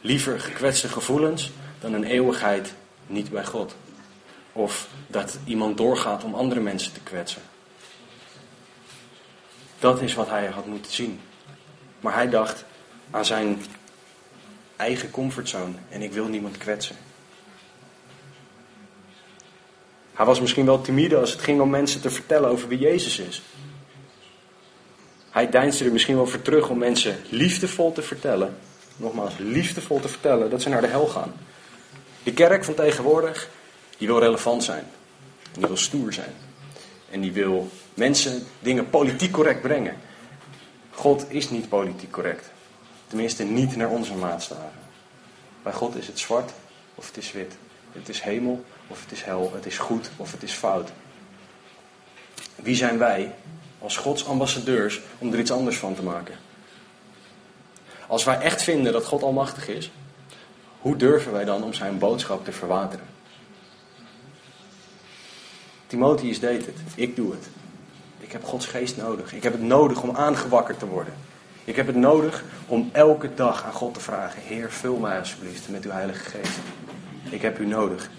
[0.00, 1.50] Liever gekwetste gevoelens
[1.80, 2.74] dan een eeuwigheid
[3.06, 3.74] niet bij God.
[4.52, 7.42] Of dat iemand doorgaat om andere mensen te kwetsen.
[9.78, 11.20] Dat is wat hij had moeten zien.
[12.00, 12.64] Maar hij dacht
[13.10, 13.62] aan zijn
[14.76, 16.96] eigen comfortzone en ik wil niemand kwetsen.
[20.14, 23.18] Hij was misschien wel timide als het ging om mensen te vertellen over wie Jezus
[23.18, 23.42] is.
[25.30, 28.56] Hij deinsde er misschien wel voor terug om mensen liefdevol te vertellen,
[28.96, 31.32] nogmaals liefdevol te vertellen, dat ze naar de hel gaan.
[32.22, 33.48] De kerk van tegenwoordig,
[33.98, 34.84] die wil relevant zijn.
[35.52, 36.34] Die wil stoer zijn.
[37.10, 39.96] En die wil mensen dingen politiek correct brengen.
[40.90, 42.50] God is niet politiek correct.
[43.06, 44.78] Tenminste, niet naar onze maatstaven.
[45.62, 46.52] Bij God is het zwart
[46.94, 47.56] of het is wit.
[47.92, 49.50] Het is hemel of het is hel.
[49.54, 50.90] Het is goed of het is fout.
[52.54, 53.34] Wie zijn wij
[53.82, 56.34] als Gods ambassadeurs om er iets anders van te maken?
[58.06, 59.90] Als wij echt vinden dat God almachtig is,
[60.80, 63.06] hoe durven wij dan om zijn boodschap te verwateren?
[65.86, 66.76] Timotheus deed het.
[66.94, 67.48] Ik doe het.
[68.18, 69.32] Ik heb Gods geest nodig.
[69.32, 71.14] Ik heb het nodig om aangewakkerd te worden.
[71.64, 75.68] Ik heb het nodig om elke dag aan God te vragen: Heer, vul mij alsjeblieft
[75.68, 76.58] met uw Heilige Geest.
[77.30, 78.10] Ik heb u nodig.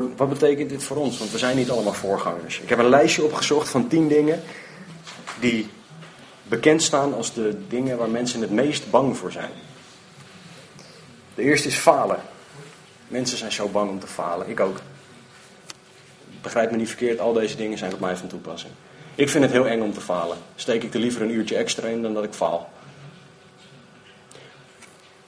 [0.00, 1.18] Wat betekent dit voor ons?
[1.18, 2.60] Want we zijn niet allemaal voorgangers.
[2.60, 4.42] Ik heb een lijstje opgezocht van tien dingen
[5.40, 5.70] die
[6.42, 9.50] bekend staan als de dingen waar mensen het meest bang voor zijn.
[11.34, 12.20] De eerste is falen.
[13.08, 14.48] Mensen zijn zo bang om te falen.
[14.48, 14.80] Ik ook.
[16.42, 18.72] Begrijp me niet verkeerd, al deze dingen zijn op mij van toepassing.
[19.14, 20.36] Ik vind het heel eng om te falen.
[20.54, 22.70] Steek ik er liever een uurtje extra in dan dat ik faal.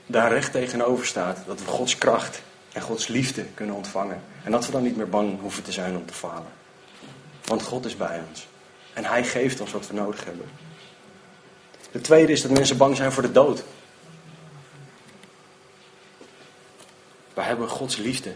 [0.06, 2.42] Daar recht tegenover staat dat we Gods kracht
[2.72, 4.22] en Gods liefde kunnen ontvangen.
[4.44, 6.52] En dat we dan niet meer bang hoeven te zijn om te falen.
[7.44, 8.46] Want God is bij ons.
[8.92, 10.46] En Hij geeft ons wat we nodig hebben.
[11.90, 13.64] De tweede is dat mensen bang zijn voor de dood.
[17.34, 18.32] Wij hebben Gods liefde.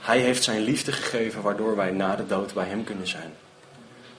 [0.00, 3.34] Hij heeft zijn liefde gegeven waardoor wij na de dood bij Hem kunnen zijn.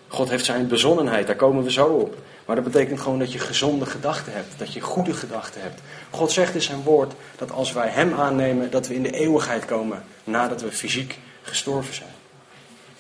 [0.08, 2.18] God heeft zijn bezonnenheid, daar komen we zo op.
[2.50, 5.82] Maar dat betekent gewoon dat je gezonde gedachten hebt, dat je goede gedachten hebt.
[6.10, 9.66] God zegt in zijn woord dat als wij Hem aannemen, dat we in de eeuwigheid
[9.66, 12.10] komen nadat we fysiek gestorven zijn.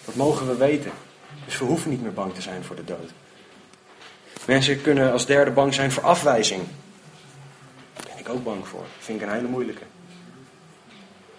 [0.06, 0.92] Dat mogen we weten.
[1.46, 3.12] Dus we hoeven niet meer bang te zijn voor de dood.
[4.46, 6.62] Mensen kunnen als derde bang zijn voor afwijzing.
[7.94, 8.82] Daar ben ik ook bang voor.
[8.82, 9.84] Dat vind ik een hele moeilijke.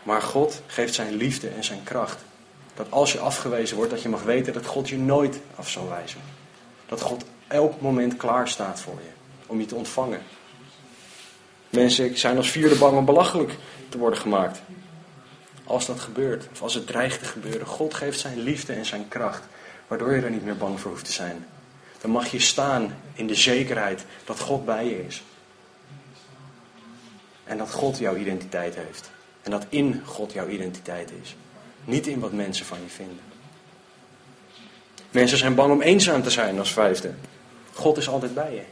[0.03, 2.19] Maar God geeft zijn liefde en zijn kracht.
[2.75, 5.89] Dat als je afgewezen wordt, dat je mag weten dat God je nooit af zal
[5.89, 6.21] wijzen.
[6.87, 9.11] Dat God elk moment klaar staat voor je.
[9.47, 10.21] Om je te ontvangen.
[11.71, 13.57] Mensen zijn als vierde bang om belachelijk
[13.89, 14.61] te worden gemaakt.
[15.65, 19.09] Als dat gebeurt, of als het dreigt te gebeuren, God geeft zijn liefde en zijn
[19.09, 19.43] kracht.
[19.87, 21.47] Waardoor je er niet meer bang voor hoeft te zijn.
[22.01, 25.23] Dan mag je staan in de zekerheid dat God bij je is.
[27.45, 29.11] En dat God jouw identiteit heeft.
[29.43, 31.37] En dat in God jouw identiteit is.
[31.85, 33.21] Niet in wat mensen van je vinden.
[35.11, 37.15] Mensen zijn bang om eenzaam te zijn als vijfde.
[37.81, 38.63] God is altijd bij je.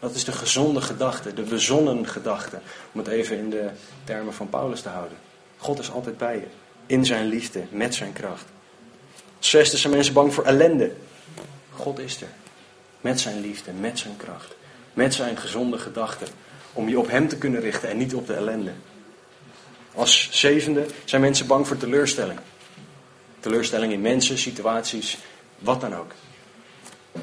[0.00, 2.58] Dat is de gezonde gedachte, de bezonnen gedachte.
[2.92, 3.70] Om het even in de
[4.04, 5.18] termen van Paulus te houden.
[5.56, 6.46] God is altijd bij je.
[6.86, 8.44] In zijn liefde, met zijn kracht.
[9.38, 10.92] Zesde zijn mensen bang voor ellende.
[11.70, 12.28] God is er.
[13.00, 14.54] Met zijn liefde, met zijn kracht.
[14.94, 16.28] Met zijn gezonde gedachten.
[16.72, 18.72] Om je op hem te kunnen richten en niet op de ellende.
[19.94, 22.38] Als zevende zijn mensen bang voor teleurstelling.
[23.40, 25.18] Teleurstelling in mensen, situaties,
[25.58, 26.12] wat dan ook.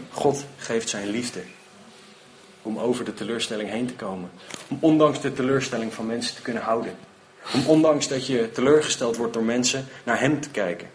[0.09, 1.41] God geeft zijn liefde
[2.61, 4.29] om over de teleurstelling heen te komen.
[4.67, 6.95] Om ondanks de teleurstelling van mensen te kunnen houden.
[7.53, 10.89] Om ondanks dat je teleurgesteld wordt door mensen, naar Hem te kijken.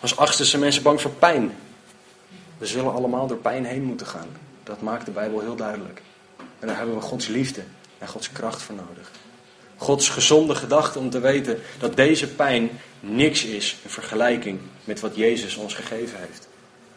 [0.00, 1.54] Als achtste zijn mensen bang voor pijn.
[2.58, 4.28] We zullen allemaal door pijn heen moeten gaan.
[4.62, 6.02] Dat maakt de Bijbel heel duidelijk.
[6.58, 7.62] En daar hebben we Gods liefde
[7.98, 9.10] en Gods kracht voor nodig.
[9.76, 12.70] Gods gezonde gedachte om te weten dat deze pijn
[13.00, 16.48] niks is in vergelijking met wat Jezus ons gegeven heeft.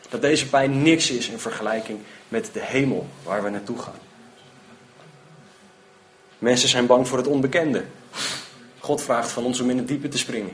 [0.10, 4.00] Dat deze pijn niks is in vergelijking met de hemel waar we naartoe gaan.
[6.40, 7.86] Mensen zijn bang voor het onbekende.
[8.80, 10.54] God vraagt van ons om in het diepe te springen.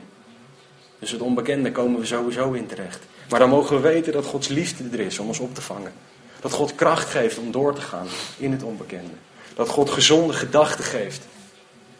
[0.99, 3.03] Dus het onbekende komen we sowieso in terecht.
[3.29, 5.93] Maar dan mogen we weten dat Gods liefde er is om ons op te vangen.
[6.39, 9.13] Dat God kracht geeft om door te gaan in het onbekende.
[9.53, 11.25] Dat God gezonde gedachten geeft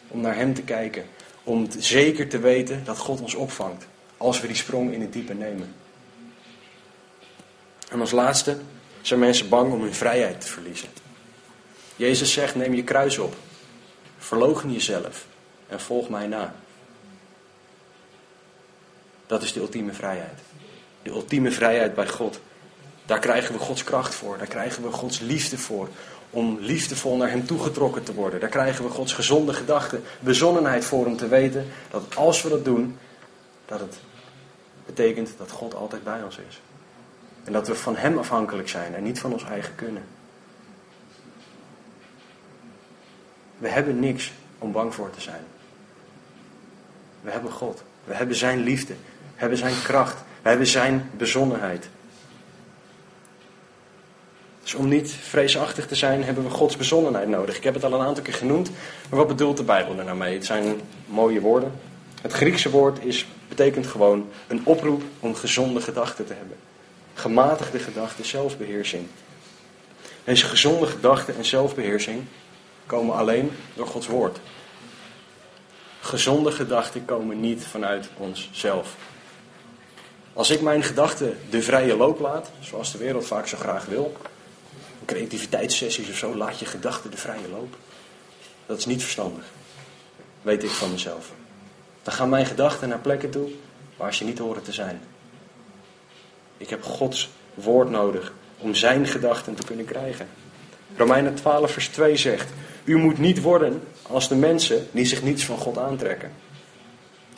[0.08, 1.06] om naar Hem te kijken.
[1.43, 3.86] Om zeker te weten dat God ons opvangt
[4.18, 5.74] als we die sprong in het diepe nemen.
[7.90, 8.58] En als laatste
[9.02, 10.90] zijn mensen bang om hun vrijheid te verliezen.
[11.96, 13.36] Jezus zegt: neem je kruis op,
[14.18, 15.26] verloochen jezelf
[15.68, 16.56] en volg mij na.
[19.28, 20.40] Dat is de ultieme vrijheid.
[21.02, 22.40] De ultieme vrijheid bij God.
[23.06, 25.90] Daar krijgen we Gods kracht voor, daar krijgen we Gods liefde voor.
[26.30, 28.40] Om liefdevol naar Hem toegetrokken te worden.
[28.40, 32.66] Daar krijgen we Gods gezonde gedachten, bezonnenheid voor om te weten dat als we dat
[32.66, 32.98] doen,
[33.66, 33.98] dat het
[34.86, 36.62] betekent dat God altijd bij ons is.
[37.46, 40.04] En dat we van Hem afhankelijk zijn en niet van ons eigen kunnen.
[43.58, 45.43] We hebben niks om bang voor te zijn.
[47.22, 47.84] We hebben God.
[48.04, 48.93] We hebben Zijn liefde.
[48.93, 50.24] We hebben Zijn kracht.
[50.41, 51.89] We hebben Zijn bezonnenheid.
[54.64, 57.58] Dus om niet vreesachtig te zijn, hebben we Gods bezonnenheid nodig.
[57.58, 58.70] Ik heb het al een aantal keer genoemd,
[59.10, 60.34] maar wat bedoelt de Bijbel er nou mee?
[60.34, 61.72] Het zijn mooie woorden.
[62.22, 66.58] Het Griekse woord is, betekent gewoon een oproep om gezonde gedachten te hebben.
[67.18, 69.07] Gematigde gedachten, zelfbeheersing.
[70.24, 72.24] Deze gezonde gedachten en zelfbeheersing
[72.86, 74.38] komen alleen door Gods woord.
[76.01, 78.95] Gezonde gedachten komen niet vanuit onszelf.
[80.34, 84.18] Als ik mijn gedachten de vrije loop laat, zoals de wereld vaak zo graag wil,
[85.05, 87.76] creativiteitssessies of zo, laat je gedachten de vrije loop.
[88.66, 89.45] Dat is niet verstandig,
[90.41, 91.32] weet ik van mezelf.
[92.03, 93.49] Dan gaan mijn gedachten naar plekken toe
[93.97, 95.01] waar ze niet horen te zijn.
[96.58, 100.28] Ik heb Gods woord nodig om zijn gedachten te kunnen krijgen.
[100.97, 102.49] Romeinen 12, vers 2 zegt:
[102.84, 106.32] U moet niet worden als de mensen die zich niets van God aantrekken.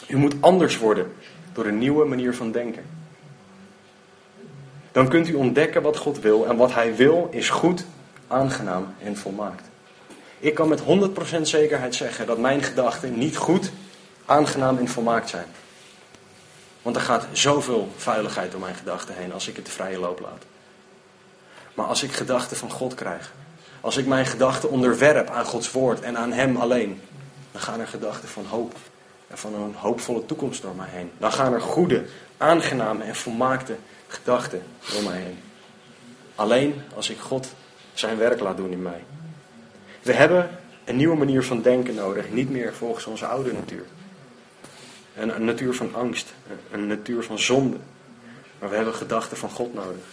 [0.08, 1.14] U moet anders worden
[1.54, 2.84] door een nieuwe manier van denken.
[4.92, 7.86] Dan kunt u ontdekken wat God wil en wat Hij wil is goed,
[8.28, 9.70] aangenaam en volmaakt.
[10.40, 13.72] Ik kan met 100% zekerheid zeggen dat mijn gedachten niet goed,
[14.26, 15.46] aangenaam en volmaakt zijn.
[16.88, 20.20] Want er gaat zoveel vuiligheid door mijn gedachten heen als ik het de vrije loop
[20.20, 20.44] laat.
[21.74, 23.34] Maar als ik gedachten van God krijg,
[23.82, 27.02] als ik mijn gedachten onderwerp aan Gods woord en aan Hem alleen,
[27.52, 28.76] dan gaan er gedachten van hoop
[29.28, 31.12] en van een hoopvolle toekomst door mij heen.
[31.18, 32.06] Dan gaan er goede,
[32.38, 33.76] aangename en volmaakte
[34.08, 35.40] gedachten door mij heen.
[36.36, 37.48] Alleen als ik God
[37.94, 39.04] zijn werk laat doen in mij.
[40.02, 40.50] We hebben
[40.86, 43.86] een nieuwe manier van denken nodig, niet meer volgens onze oude natuur.
[45.18, 46.34] Een, natuur van angst,
[46.72, 47.78] een natuur van zonde.
[48.60, 50.04] Maar we hebben gedachten van God nodig.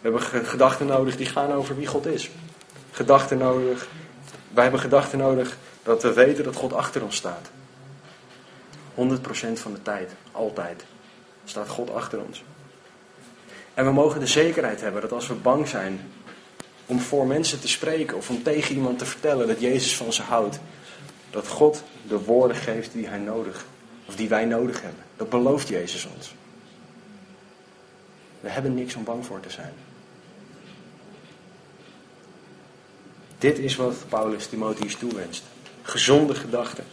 [0.00, 2.30] We hebben gedachten nodig die gaan over wie God is.
[2.90, 3.88] Gedachten nodig.
[4.50, 7.50] Wij hebben gedachten nodig dat we weten dat God achter ons staat.
[8.94, 10.84] 100% van de tijd, altijd,
[11.44, 12.44] staat God achter ons.
[13.74, 16.10] En we mogen de zekerheid hebben dat als we bang zijn
[16.86, 20.22] om voor mensen te spreken of om tegen iemand te vertellen dat Jezus van ze
[20.22, 20.58] houdt,
[21.30, 23.64] dat God de woorden geeft die hij nodig,
[24.12, 25.04] of die wij nodig hebben.
[25.16, 26.34] Dat belooft Jezus ons.
[28.40, 29.72] We hebben niks om bang voor te zijn.
[33.38, 35.42] Dit is wat Paulus Timotheus toewenst.
[35.82, 36.84] Gezonde gedachten.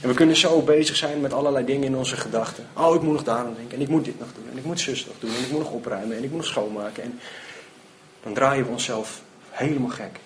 [0.00, 2.66] En we kunnen zo bezig zijn met allerlei dingen in onze gedachten.
[2.76, 3.76] Oh, ik moet nog daarom denken.
[3.76, 4.50] En ik moet dit nog doen.
[4.50, 5.30] En ik moet zus nog doen.
[5.30, 6.16] En ik moet nog opruimen.
[6.16, 7.02] En ik moet nog schoonmaken.
[7.02, 7.20] En
[8.22, 10.20] dan draaien we onszelf helemaal gek.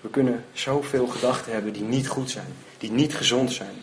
[0.00, 2.54] We kunnen zoveel gedachten hebben die niet goed zijn.
[2.78, 3.74] Die niet gezond zijn.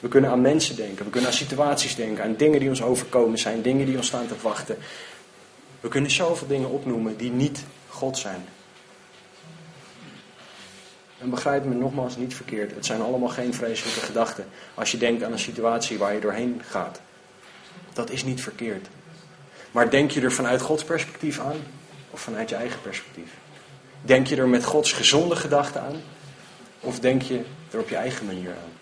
[0.00, 1.04] We kunnen aan mensen denken.
[1.04, 2.24] We kunnen aan situaties denken.
[2.24, 3.62] Aan dingen die ons overkomen zijn.
[3.62, 4.78] Dingen die ons staan te wachten.
[5.80, 8.44] We kunnen zoveel dingen opnoemen die niet God zijn.
[11.18, 12.74] En begrijp me nogmaals niet verkeerd.
[12.74, 14.46] Het zijn allemaal geen vreselijke gedachten.
[14.74, 17.00] Als je denkt aan een situatie waar je doorheen gaat.
[17.92, 18.86] Dat is niet verkeerd.
[19.70, 21.56] Maar denk je er vanuit Gods perspectief aan?
[22.10, 23.30] Of vanuit je eigen perspectief?
[24.02, 26.02] Denk je er met Gods gezonde gedachten aan?
[26.80, 28.72] Of denk je er op je eigen manier aan?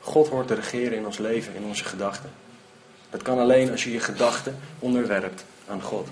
[0.00, 2.30] God hoort te regeren in ons leven, in onze gedachten.
[3.10, 6.08] Dat kan alleen als je je gedachten onderwerpt aan God.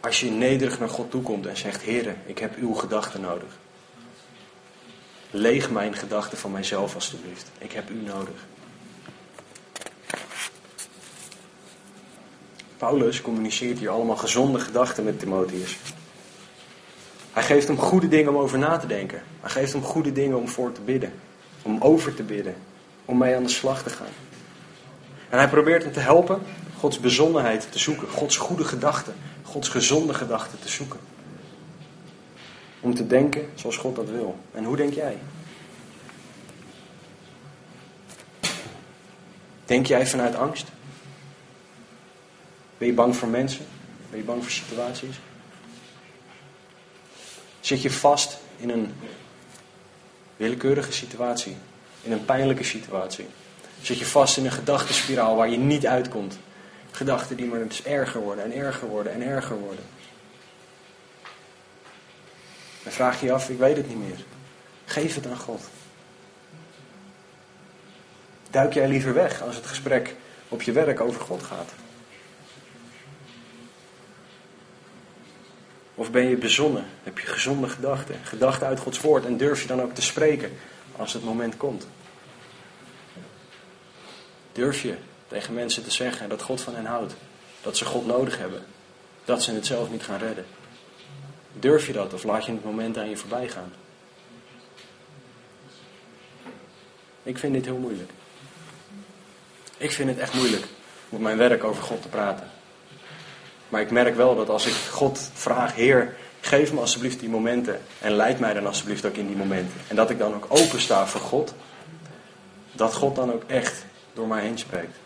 [0.00, 3.58] Als je nederig naar God toekomt en zegt: Heer, ik heb uw gedachten nodig.
[5.30, 7.50] Leeg mijn gedachten van mijzelf alstublieft.
[7.58, 8.46] Ik heb u nodig.
[12.82, 15.78] Paulus communiceert hier allemaal gezonde gedachten met Timotheus.
[17.32, 19.22] Hij geeft hem goede dingen om over na te denken.
[19.40, 21.12] Hij geeft hem goede dingen om voor te bidden.
[21.62, 22.54] Om over te bidden.
[23.04, 24.12] Om mee aan de slag te gaan.
[25.28, 26.42] En hij probeert hem te helpen
[26.78, 28.08] Gods bezonnenheid te zoeken.
[28.08, 29.14] Gods goede gedachten.
[29.42, 31.00] Gods gezonde gedachten te zoeken.
[32.80, 34.38] Om te denken zoals God dat wil.
[34.52, 35.18] En hoe denk jij?
[39.64, 40.66] Denk jij vanuit angst?
[42.82, 43.66] Ben je bang voor mensen?
[44.10, 45.16] Ben je bang voor situaties?
[47.60, 48.94] Zit je vast in een
[50.36, 51.56] willekeurige situatie?
[52.02, 53.26] In een pijnlijke situatie?
[53.82, 56.38] Zit je vast in een gedachtenspiraal waar je niet uitkomt?
[56.90, 59.84] Gedachten die maar dus erger worden en erger worden en erger worden.
[62.82, 64.24] Dan vraag je je af, ik weet het niet meer.
[64.84, 65.62] Geef het aan God.
[68.50, 70.14] Duik jij liever weg als het gesprek
[70.48, 71.72] op je werk over God gaat?
[75.94, 76.84] Of ben je bezonnen?
[77.02, 78.14] Heb je gezonde gedachten?
[78.22, 80.52] Gedachten uit Gods woord en durf je dan ook te spreken
[80.96, 81.86] als het moment komt?
[84.52, 84.94] Durf je
[85.28, 87.14] tegen mensen te zeggen dat God van hen houdt?
[87.62, 88.64] Dat ze God nodig hebben?
[89.24, 90.46] Dat ze het zelf niet gaan redden?
[91.52, 93.72] Durf je dat of laat je het moment aan je voorbij gaan?
[97.22, 98.10] Ik vind dit heel moeilijk.
[99.76, 100.64] Ik vind het echt moeilijk
[101.08, 102.50] om op mijn werk over God te praten.
[103.72, 107.80] Maar ik merk wel dat als ik God vraag, Heer, geef me alsjeblieft die momenten
[108.00, 109.80] en leid mij dan alsjeblieft ook in die momenten.
[109.88, 111.54] En dat ik dan ook open sta voor God,
[112.72, 114.96] dat God dan ook echt door mij heen spreekt.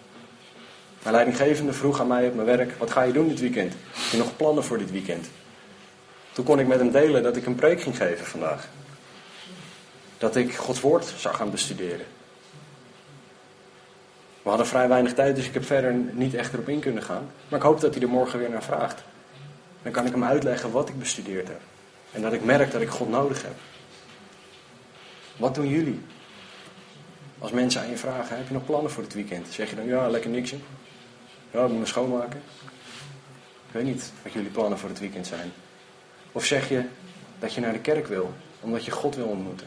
[1.02, 3.72] Mijn leidinggevende vroeg aan mij op mijn werk, wat ga je doen dit weekend?
[3.72, 5.26] Heb je nog plannen voor dit weekend?
[6.32, 8.68] Toen kon ik met hem delen dat ik een preek ging geven vandaag.
[10.18, 12.06] Dat ik Gods woord zou gaan bestuderen.
[14.46, 17.30] We hadden vrij weinig tijd, dus ik heb verder niet echt erop in kunnen gaan.
[17.48, 19.02] Maar ik hoop dat hij er morgen weer naar vraagt.
[19.82, 21.60] Dan kan ik hem uitleggen wat ik bestudeerd heb.
[22.12, 23.54] En dat ik merk dat ik God nodig heb.
[25.36, 26.00] Wat doen jullie?
[27.38, 29.46] Als mensen aan je vragen, heb je nog plannen voor het weekend?
[29.50, 30.56] Zeg je dan, ja, lekker niksje.
[31.50, 32.42] Ja, ik moet me schoonmaken.
[33.66, 35.52] Ik weet niet wat jullie plannen voor het weekend zijn.
[36.32, 36.84] Of zeg je
[37.38, 39.66] dat je naar de kerk wil, omdat je God wil ontmoeten.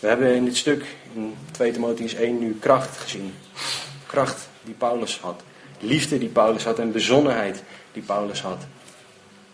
[0.00, 0.84] We hebben in dit stuk,
[1.14, 3.34] in 2 Timotheus 1, nu kracht gezien.
[4.06, 5.42] Kracht die Paulus had.
[5.80, 8.62] Liefde die Paulus had en bezonnenheid die Paulus had.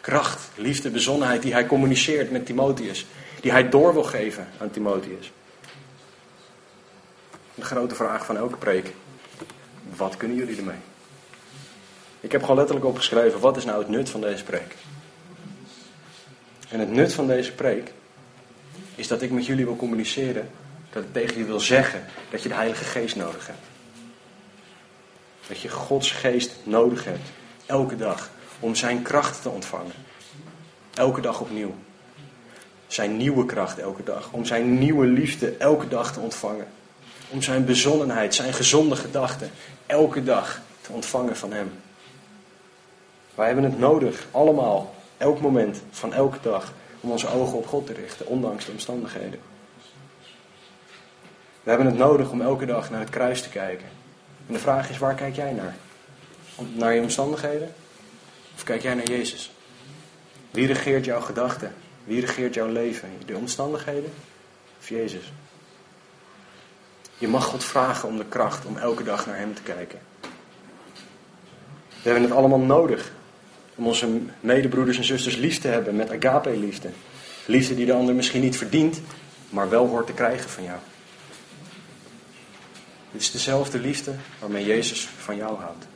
[0.00, 3.06] Kracht, liefde, bezonnenheid die hij communiceert met Timotheus.
[3.40, 5.32] Die hij door wil geven aan Timotheus.
[7.54, 8.92] De grote vraag van elke preek.
[9.96, 10.76] Wat kunnen jullie ermee?
[12.20, 14.76] Ik heb gewoon letterlijk opgeschreven, wat is nou het nut van deze preek?
[16.68, 17.92] En het nut van deze preek
[18.94, 20.50] is dat ik met jullie wil communiceren,
[20.92, 23.70] dat ik tegen je wil zeggen dat je de Heilige Geest nodig hebt.
[25.46, 27.28] Dat je Gods geest nodig hebt,
[27.66, 28.30] elke dag,
[28.60, 29.94] om zijn kracht te ontvangen.
[30.94, 31.74] Elke dag opnieuw.
[32.86, 34.28] Zijn nieuwe kracht elke dag.
[34.30, 36.66] Om zijn nieuwe liefde elke dag te ontvangen.
[37.28, 39.50] Om zijn bezonnenheid, zijn gezonde gedachten
[39.86, 41.72] elke dag te ontvangen van hem.
[43.34, 46.72] Wij hebben het nodig, allemaal, elk moment van elke dag,
[47.02, 49.40] om onze ogen op God te richten, ondanks de omstandigheden.
[51.62, 53.86] We hebben het nodig om elke dag naar het kruis te kijken.
[54.46, 55.76] En de vraag is, waar kijk jij naar?
[56.74, 57.74] Naar je omstandigheden?
[58.54, 59.52] Of kijk jij naar Jezus?
[60.50, 61.74] Wie regeert jouw gedachten?
[62.04, 63.08] Wie regeert jouw leven?
[63.26, 64.12] De omstandigheden
[64.78, 65.32] of Jezus?
[67.18, 69.98] Je mag God vragen om de kracht om elke dag naar Hem te kijken.
[72.02, 73.12] We hebben het allemaal nodig
[73.74, 74.08] om onze
[74.40, 76.88] medebroeders en zusters lief te hebben met agape-liefde.
[77.46, 79.00] Liefde die de ander misschien niet verdient,
[79.50, 80.78] maar wel hoort te krijgen van jou.
[83.12, 85.86] Het is dezelfde liefde waarmee Jezus van jou houdt.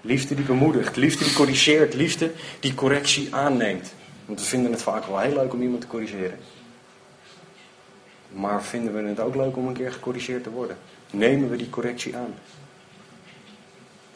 [0.00, 3.92] Liefde die bemoedigt, liefde die corrigeert, liefde die correctie aanneemt.
[4.24, 6.38] Want we vinden het vaak wel heel leuk om iemand te corrigeren.
[8.28, 10.76] Maar vinden we het ook leuk om een keer gecorrigeerd te worden?
[11.10, 12.34] Nemen we die correctie aan?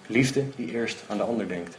[0.06, 1.76] Liefde die eerst aan de ander denkt.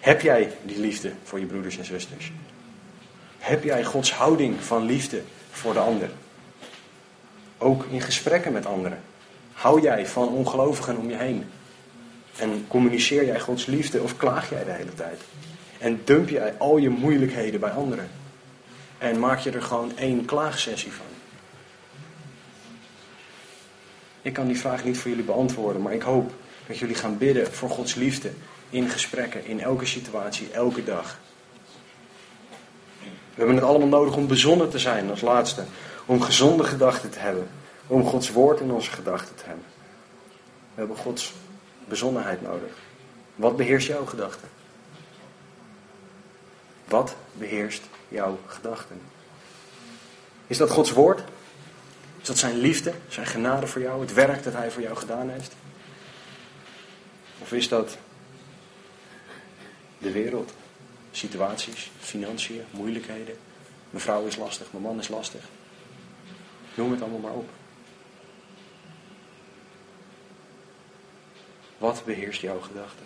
[0.00, 2.32] Heb jij die liefde voor je broeders en zusters?
[3.38, 6.10] Heb jij Gods houding van liefde voor de ander?
[7.58, 9.00] Ook in gesprekken met anderen.
[9.52, 11.44] Hou jij van ongelovigen om je heen?
[12.36, 15.20] En communiceer jij Gods liefde of klaag jij de hele tijd?
[15.78, 18.08] En dump jij al je moeilijkheden bij anderen?
[18.98, 21.06] En maak je er gewoon één klaagsessie van?
[24.22, 26.32] Ik kan die vraag niet voor jullie beantwoorden, maar ik hoop
[26.66, 28.30] dat jullie gaan bidden voor Gods liefde
[28.70, 31.18] in gesprekken, in elke situatie, elke dag.
[33.02, 35.64] We hebben het allemaal nodig om bezonnen te zijn als laatste.
[36.06, 37.48] Om gezonde gedachten te hebben.
[37.86, 39.64] Om Gods woord in onze gedachten te hebben.
[40.74, 41.32] We hebben Gods
[41.88, 42.70] bezonnenheid nodig.
[43.34, 44.48] Wat beheerst jouw gedachten?
[46.84, 49.00] Wat beheerst jouw gedachten?
[50.46, 51.22] Is dat Gods woord?
[52.20, 55.28] Is dat zijn liefde, zijn genade voor jou, het werk dat hij voor jou gedaan
[55.28, 55.54] heeft?
[57.38, 57.96] Of is dat
[59.98, 60.52] de wereld,
[61.10, 63.36] situaties, financiën, moeilijkheden?
[63.90, 65.40] Mijn vrouw is lastig, mijn man is lastig.
[66.74, 67.48] Noem het allemaal maar op.
[71.78, 73.04] Wat beheerst jouw gedachten?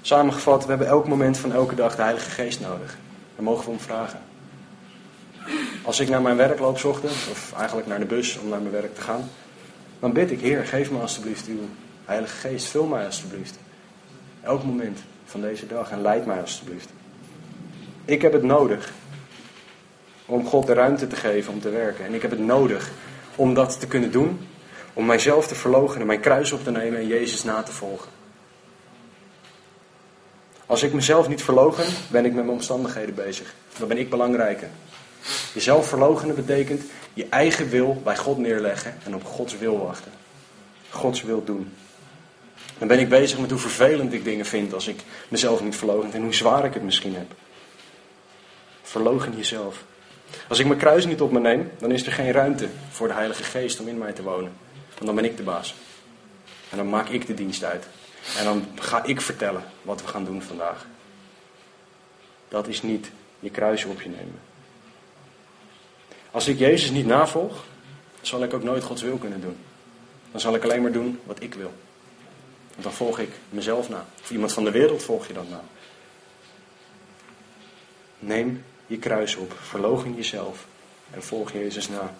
[0.00, 2.98] Samengevat, we hebben elk moment van elke dag de Heilige Geest nodig.
[3.34, 4.22] Daar mogen we om vragen.
[5.82, 8.72] Als ik naar mijn werk loop ochtend, of eigenlijk naar de bus om naar mijn
[8.72, 9.30] werk te gaan,
[9.98, 11.68] dan bid ik, Heer, geef me alstublieft uw
[12.04, 13.58] Heilige Geest, vul mij alstublieft.
[14.42, 14.98] Elk moment
[15.30, 16.88] van deze dag en leid mij alstublieft.
[18.04, 18.92] Ik heb het nodig
[20.26, 22.04] om God de ruimte te geven om te werken.
[22.04, 22.90] En ik heb het nodig
[23.34, 24.48] om dat te kunnen doen,
[24.92, 28.08] om mijzelf te verloochenen, mijn kruis op te nemen en Jezus na te volgen.
[30.66, 33.54] Als ik mezelf niet verlogen, ben ik met mijn omstandigheden bezig.
[33.78, 34.68] Dan ben ik belangrijker.
[35.54, 36.82] Jezelf verloochenen betekent
[37.14, 40.12] je eigen wil bij God neerleggen en op Gods wil wachten.
[40.90, 41.72] Gods wil doen.
[42.80, 46.12] Dan ben ik bezig met hoe vervelend ik dingen vind als ik mezelf niet verlogen
[46.12, 47.32] en hoe zwaar ik het misschien heb.
[48.82, 49.84] Verlogen jezelf.
[50.48, 53.14] Als ik mijn kruis niet op me neem, dan is er geen ruimte voor de
[53.14, 54.52] Heilige Geest om in mij te wonen.
[54.94, 55.74] Want dan ben ik de baas.
[56.70, 57.86] En dan maak ik de dienst uit.
[58.38, 60.86] En dan ga ik vertellen wat we gaan doen vandaag.
[62.48, 63.10] Dat is niet
[63.40, 64.40] je kruis op je nemen.
[66.30, 67.64] Als ik Jezus niet navolg,
[68.20, 69.56] zal ik ook nooit Gods wil kunnen doen.
[70.30, 71.72] Dan zal ik alleen maar doen wat ik wil.
[72.82, 74.06] Dan volg ik mezelf na.
[74.22, 75.62] Of iemand van de wereld volg je dan na.
[78.18, 80.66] Neem je kruis op, verloochen jezelf
[81.10, 82.14] en volg Jezus na.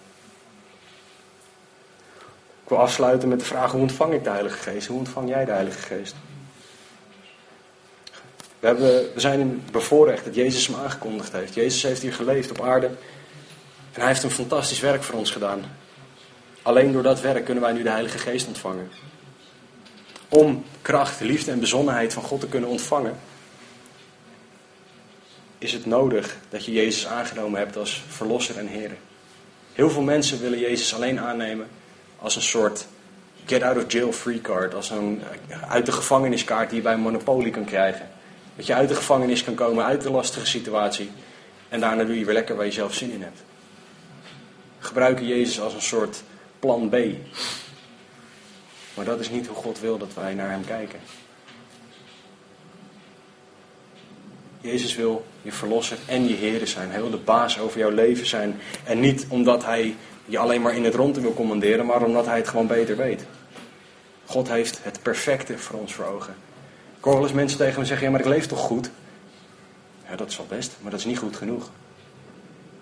[2.63, 4.87] Ik wil afsluiten met de vraag: hoe ontvang ik de Heilige Geest?
[4.87, 6.15] Hoe ontvang jij de Heilige Geest?
[8.59, 11.53] We, hebben, we zijn bevoorrecht dat Jezus hem aangekondigd heeft.
[11.53, 12.87] Jezus heeft hier geleefd op aarde.
[13.93, 15.63] En hij heeft een fantastisch werk voor ons gedaan.
[16.61, 18.91] Alleen door dat werk kunnen wij nu de Heilige Geest ontvangen.
[20.33, 23.19] Om kracht, liefde en bezonnenheid van God te kunnen ontvangen,
[25.57, 28.91] is het nodig dat je Jezus aangenomen hebt als verlosser en Heer.
[29.73, 31.67] Heel veel mensen willen Jezus alleen aannemen
[32.19, 32.87] als een soort
[33.45, 35.21] get out of jail free card, als een
[35.67, 38.09] uit de gevangeniskaart die je bij monopolie kan krijgen.
[38.55, 41.11] Dat je uit de gevangenis kan komen, uit de lastige situatie.
[41.69, 43.43] En daarna doe je weer lekker waar je zelf zin in hebt.
[44.79, 46.23] Gebruiken Jezus als een soort
[46.59, 46.95] plan B.
[49.01, 50.99] Maar dat is niet hoe God wil dat wij naar Hem kijken.
[54.59, 56.89] Jezus wil je verlosser en je Heer zijn.
[56.89, 58.59] Hij wil de baas over jouw leven zijn.
[58.83, 59.95] En niet omdat Hij
[60.25, 63.25] je alleen maar in het rond wil commanderen, maar omdat Hij het gewoon beter weet.
[64.25, 66.35] God heeft het perfecte voor ons voor ogen.
[66.97, 68.89] Ik hoor wel eens mensen tegen me zeggen, ja maar ik leef toch goed?
[70.09, 71.69] Ja, dat is wel best, maar dat is niet goed genoeg.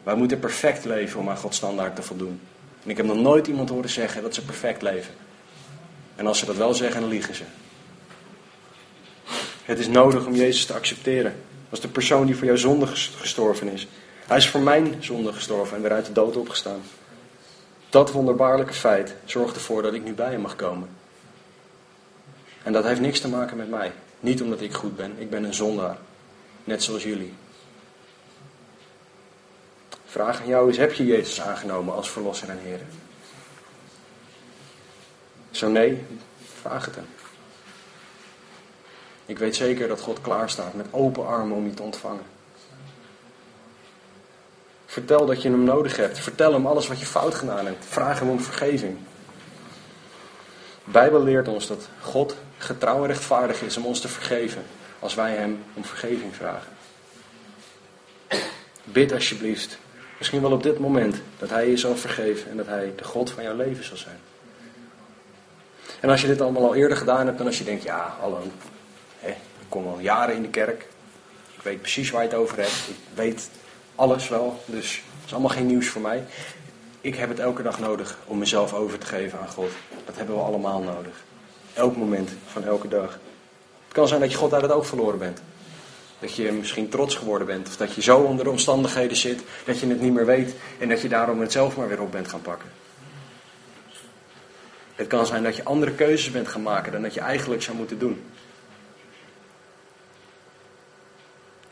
[0.03, 2.39] Wij moeten perfect leven om aan Gods standaard te voldoen.
[2.84, 5.13] En ik heb nog nooit iemand horen zeggen dat ze perfect leven.
[6.20, 7.43] En als ze dat wel zeggen, dan liegen ze.
[9.63, 11.36] Het is nodig om Jezus te accepteren.
[11.70, 13.88] Als de persoon die voor jouw zonde gestorven is.
[14.28, 16.82] Hij is voor mijn zonde gestorven en weer uit de dood opgestaan.
[17.89, 20.89] Dat wonderbaarlijke feit zorgt ervoor dat ik nu bij hem mag komen.
[22.63, 23.91] En dat heeft niks te maken met mij.
[24.20, 25.97] Niet omdat ik goed ben, ik ben een zondaar.
[26.63, 27.34] Net zoals jullie.
[30.05, 32.80] Vraag aan jou is, heb je Jezus aangenomen als verlosser en Heer?
[35.60, 36.05] Zo nee,
[36.62, 37.07] vraag het hem.
[39.26, 42.24] Ik weet zeker dat God klaar staat met open armen om je te ontvangen.
[44.86, 46.20] Vertel dat je hem nodig hebt.
[46.20, 47.86] Vertel hem alles wat je fout gedaan hebt.
[47.86, 48.97] Vraag hem om vergeving.
[50.84, 54.64] De Bijbel leert ons dat God getrouw en rechtvaardig is om ons te vergeven
[54.99, 56.72] als wij hem om vergeving vragen.
[58.84, 59.78] Bid alsjeblieft,
[60.18, 63.32] misschien wel op dit moment, dat hij je zal vergeven en dat hij de God
[63.32, 64.29] van jouw leven zal zijn.
[66.00, 68.43] En als je dit allemaal al eerder gedaan hebt en als je denkt, ja, hallo,
[69.20, 70.88] hè, ik kom al jaren in de kerk,
[71.56, 73.50] ik weet precies waar je het over hebt, ik weet
[73.95, 76.24] alles wel, dus het is allemaal geen nieuws voor mij.
[77.02, 79.72] Ik heb het elke dag nodig om mezelf over te geven aan God.
[80.06, 81.24] Dat hebben we allemaal nodig.
[81.74, 83.20] Elk moment van elke dag.
[83.86, 85.41] Het kan zijn dat je God uit het oog verloren bent.
[86.20, 87.68] Dat je misschien trots geworden bent.
[87.68, 90.56] Of dat je zo onder de omstandigheden zit dat je het niet meer weet.
[90.78, 92.70] En dat je daarom het zelf maar weer op bent gaan pakken.
[95.00, 97.78] Het kan zijn dat je andere keuzes bent gaan maken dan dat je eigenlijk zou
[97.78, 98.24] moeten doen.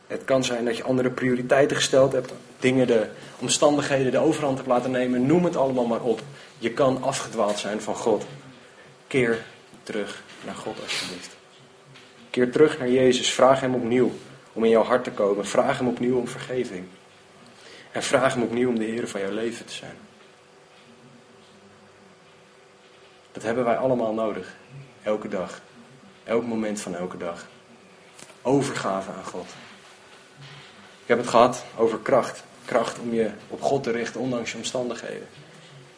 [0.07, 2.33] Het kan zijn dat je andere prioriteiten gesteld hebt.
[2.59, 3.07] Dingen, de
[3.39, 5.25] omstandigheden, de overhand hebt laten nemen.
[5.25, 6.21] Noem het allemaal maar op.
[6.57, 8.25] Je kan afgedwaald zijn van God.
[9.07, 9.43] Keer
[9.83, 11.35] terug naar God alsjeblieft.
[12.29, 13.31] Keer terug naar Jezus.
[13.31, 14.11] Vraag Hem opnieuw
[14.53, 15.45] om in jouw hart te komen.
[15.45, 16.85] Vraag Hem opnieuw om vergeving.
[17.91, 20.06] En vraag Hem opnieuw om de Heer van jouw leven te zijn.
[23.37, 24.55] Dat hebben wij allemaal nodig.
[25.03, 25.61] Elke dag.
[26.23, 27.45] Elk moment van elke dag.
[28.41, 29.45] Overgave aan God.
[31.01, 32.43] Ik heb het gehad over kracht.
[32.65, 35.27] Kracht om je op God te richten, ondanks je omstandigheden.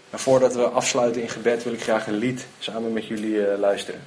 [0.09, 3.57] Maar voordat we afsluiten in gebed wil ik graag een lied samen met jullie uh,
[3.57, 4.01] luisteren.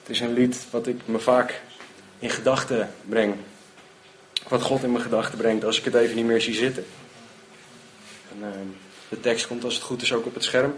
[0.00, 1.62] Het is een lied wat ik me vaak
[2.18, 3.34] in gedachten breng.
[4.48, 6.86] Wat God in mijn gedachten brengt als ik het even niet meer zie zitten.
[8.30, 8.48] En, uh,
[9.08, 10.74] de tekst komt als het goed is ook op het scherm.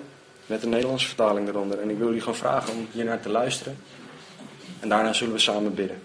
[0.51, 1.81] Met een Nederlandse vertaling eronder.
[1.81, 3.79] En ik wil jullie gewoon vragen om hier naar te luisteren.
[4.81, 6.03] En daarna zullen we samen bidden.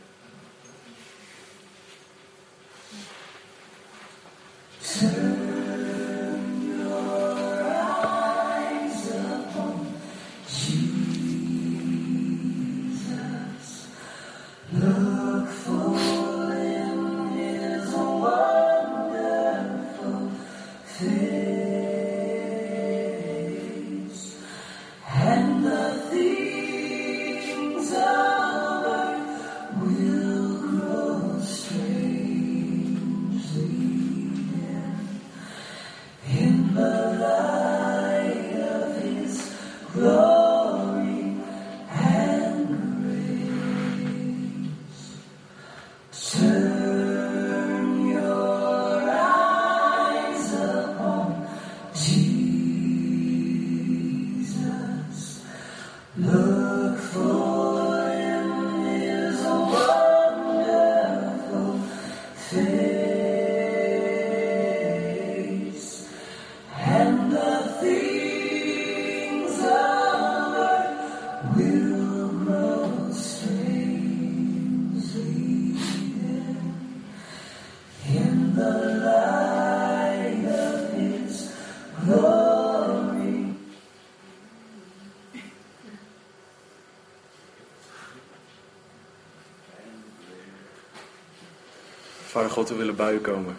[92.36, 93.58] Vader God, we willen bij u komen.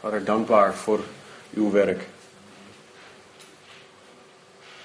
[0.00, 1.00] Vader, dankbaar voor
[1.52, 2.06] uw werk.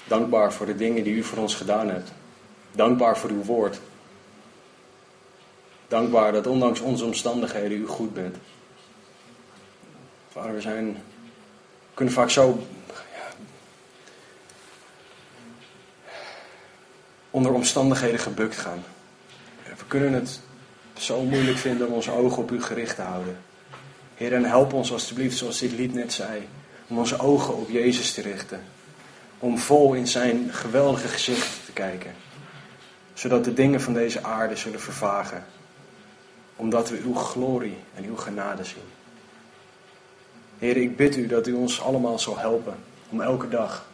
[0.08, 2.12] Dankbaar voor de dingen die u voor ons gedaan hebt.
[2.72, 3.80] Dankbaar voor uw woord.
[5.88, 8.38] Dankbaar dat ondanks onze omstandigheden u goed bent.
[10.32, 11.04] Vader, we zijn
[11.94, 13.28] kunnen vaak zo ja,
[17.30, 18.84] onder omstandigheden gebukt gaan.
[19.64, 20.42] We kunnen het
[21.02, 23.38] zo moeilijk vinden om onze ogen op u gericht te houden.
[24.16, 26.48] Heer, en help ons alstublieft, zoals dit lied net zei,
[26.88, 28.64] om onze ogen op Jezus te richten.
[29.40, 32.12] Om vol in zijn geweldige gezicht te kijken.
[33.14, 35.46] Zodat de dingen van deze aarde zullen vervagen.
[36.56, 38.84] Omdat we uw glorie en uw genade zien.
[40.58, 42.76] Heer, ik bid u dat u ons allemaal zal helpen
[43.10, 43.86] om elke dag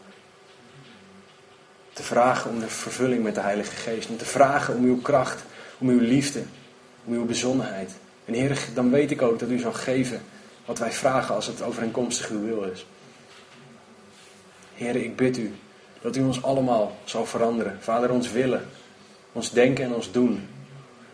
[1.93, 4.09] te vragen om de vervulling met de Heilige Geest.
[4.09, 5.43] Om te vragen om uw kracht,
[5.77, 6.43] om uw liefde,
[7.05, 7.91] om uw bezonnenheid.
[8.25, 10.21] En Heer, dan weet ik ook dat u zal geven
[10.65, 12.85] wat wij vragen als het overeenkomstig uw wil is.
[14.73, 15.53] Heer, ik bid u
[16.01, 17.77] dat u ons allemaal zal veranderen.
[17.81, 18.67] Vader, ons willen,
[19.31, 20.47] ons denken en ons doen.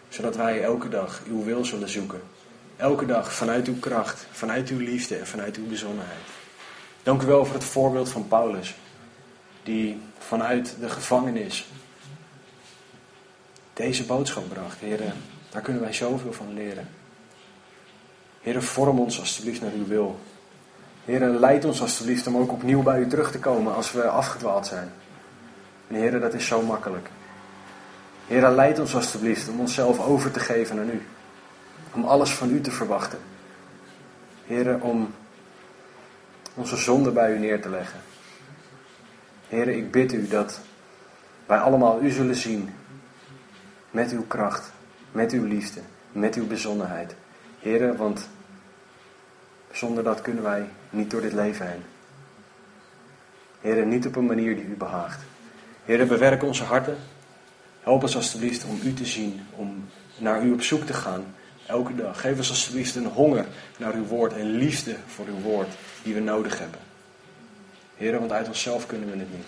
[0.09, 2.21] Zodat wij elke dag uw wil zullen zoeken.
[2.77, 6.19] Elke dag vanuit uw kracht, vanuit uw liefde en vanuit uw bezonnenheid.
[7.03, 8.75] Dank u wel voor het voorbeeld van Paulus.
[9.63, 11.67] Die vanuit de gevangenis
[13.73, 14.79] deze boodschap bracht.
[14.79, 15.13] Heren,
[15.51, 16.89] daar kunnen wij zoveel van leren.
[18.41, 20.19] Heren, vorm ons alstublieft naar uw wil.
[21.05, 24.67] Heren, leid ons alstublieft om ook opnieuw bij u terug te komen als we afgedwaald
[24.67, 24.91] zijn.
[25.87, 27.09] En dat is zo makkelijk.
[28.27, 31.01] Heren, leid ons alstublieft om onszelf over te geven aan u.
[31.93, 33.19] Om alles van u te verwachten.
[34.45, 35.13] Heren, om
[36.53, 37.99] onze zonde bij u neer te leggen.
[39.47, 40.59] Heren, ik bid u dat
[41.45, 42.73] wij allemaal u zullen zien
[43.91, 44.71] met uw kracht,
[45.11, 45.81] met uw liefde,
[46.11, 47.15] met uw bezonnenheid.
[47.59, 48.29] Heren, want
[49.71, 51.83] zonder dat kunnen wij niet door dit leven heen.
[53.61, 55.21] Heren, niet op een manier die u behaagt.
[55.85, 56.97] Heren, bewerk onze harten.
[57.81, 59.85] Help ons alstublieft om u te zien, om
[60.17, 61.35] naar u op zoek te gaan,
[61.65, 62.21] elke dag.
[62.21, 63.45] Geef ons alstublieft een honger
[63.77, 65.69] naar uw woord en liefde voor uw woord
[66.03, 66.79] die we nodig hebben.
[67.95, 69.47] Heren, want uit onszelf kunnen we het niet.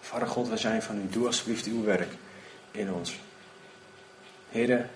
[0.00, 1.08] Vader God, wij zijn van u.
[1.10, 2.12] Doe alsjeblieft uw werk
[2.70, 3.18] in ons.
[4.56, 4.90] Heren,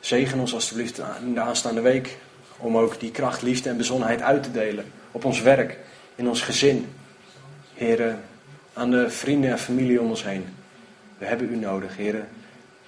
[0.00, 2.18] zegen ons alsjeblieft in de aanstaande week
[2.56, 5.78] om ook die kracht, liefde en bezonnenheid uit te delen op ons werk,
[6.14, 6.88] in ons gezin.
[7.74, 8.22] Heren,
[8.72, 10.44] aan de vrienden en familie om ons heen.
[11.18, 12.28] We hebben u nodig, heren.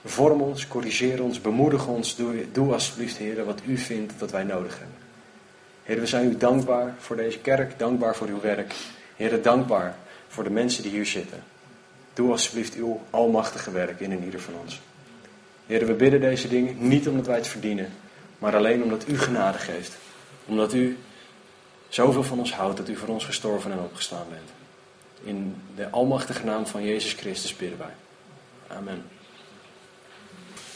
[0.05, 2.17] Vorm ons, corrigeer ons, bemoedig ons.
[2.17, 4.97] Doe, doe alsjeblieft, heren, wat u vindt dat wij nodig hebben.
[5.83, 8.75] Heren, we zijn u dankbaar voor deze kerk, dankbaar voor uw werk.
[9.17, 9.97] Heren, dankbaar
[10.29, 11.43] voor de mensen die hier zitten.
[12.13, 14.81] Doe alsjeblieft uw almachtige werk in en ieder van ons.
[15.67, 17.93] Heren, we bidden deze dingen niet omdat wij het verdienen,
[18.39, 19.97] maar alleen omdat u genade geeft.
[20.45, 20.99] Omdat u
[21.89, 24.51] zoveel van ons houdt dat u voor ons gestorven en opgestaan bent.
[25.23, 27.95] In de almachtige naam van Jezus Christus bidden wij.
[28.77, 29.05] Amen.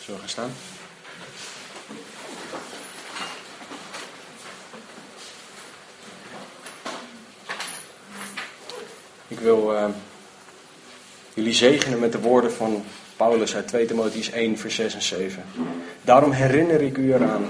[0.01, 0.51] Zullen we gaan staan?
[9.29, 9.89] Ik wil uh,
[11.35, 12.85] jullie zegenen met de woorden van
[13.21, 15.45] Paulus uit 2 Timotheüs 1, vers 6 en 7.
[16.03, 17.45] Daarom herinner ik u eraan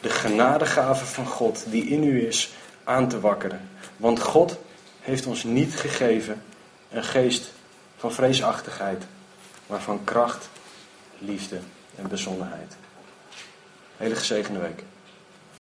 [0.00, 2.52] de genadegave van God die in u is
[2.84, 3.68] aan te wakkeren.
[3.96, 4.58] Want God
[5.00, 6.42] heeft ons niet gegeven
[6.90, 7.52] een geest
[7.96, 9.02] van vreesachtigheid,
[9.66, 10.48] maar van kracht,
[11.18, 11.58] liefde
[11.96, 12.76] en bezonnenheid.
[13.96, 14.82] Hele gezegende week.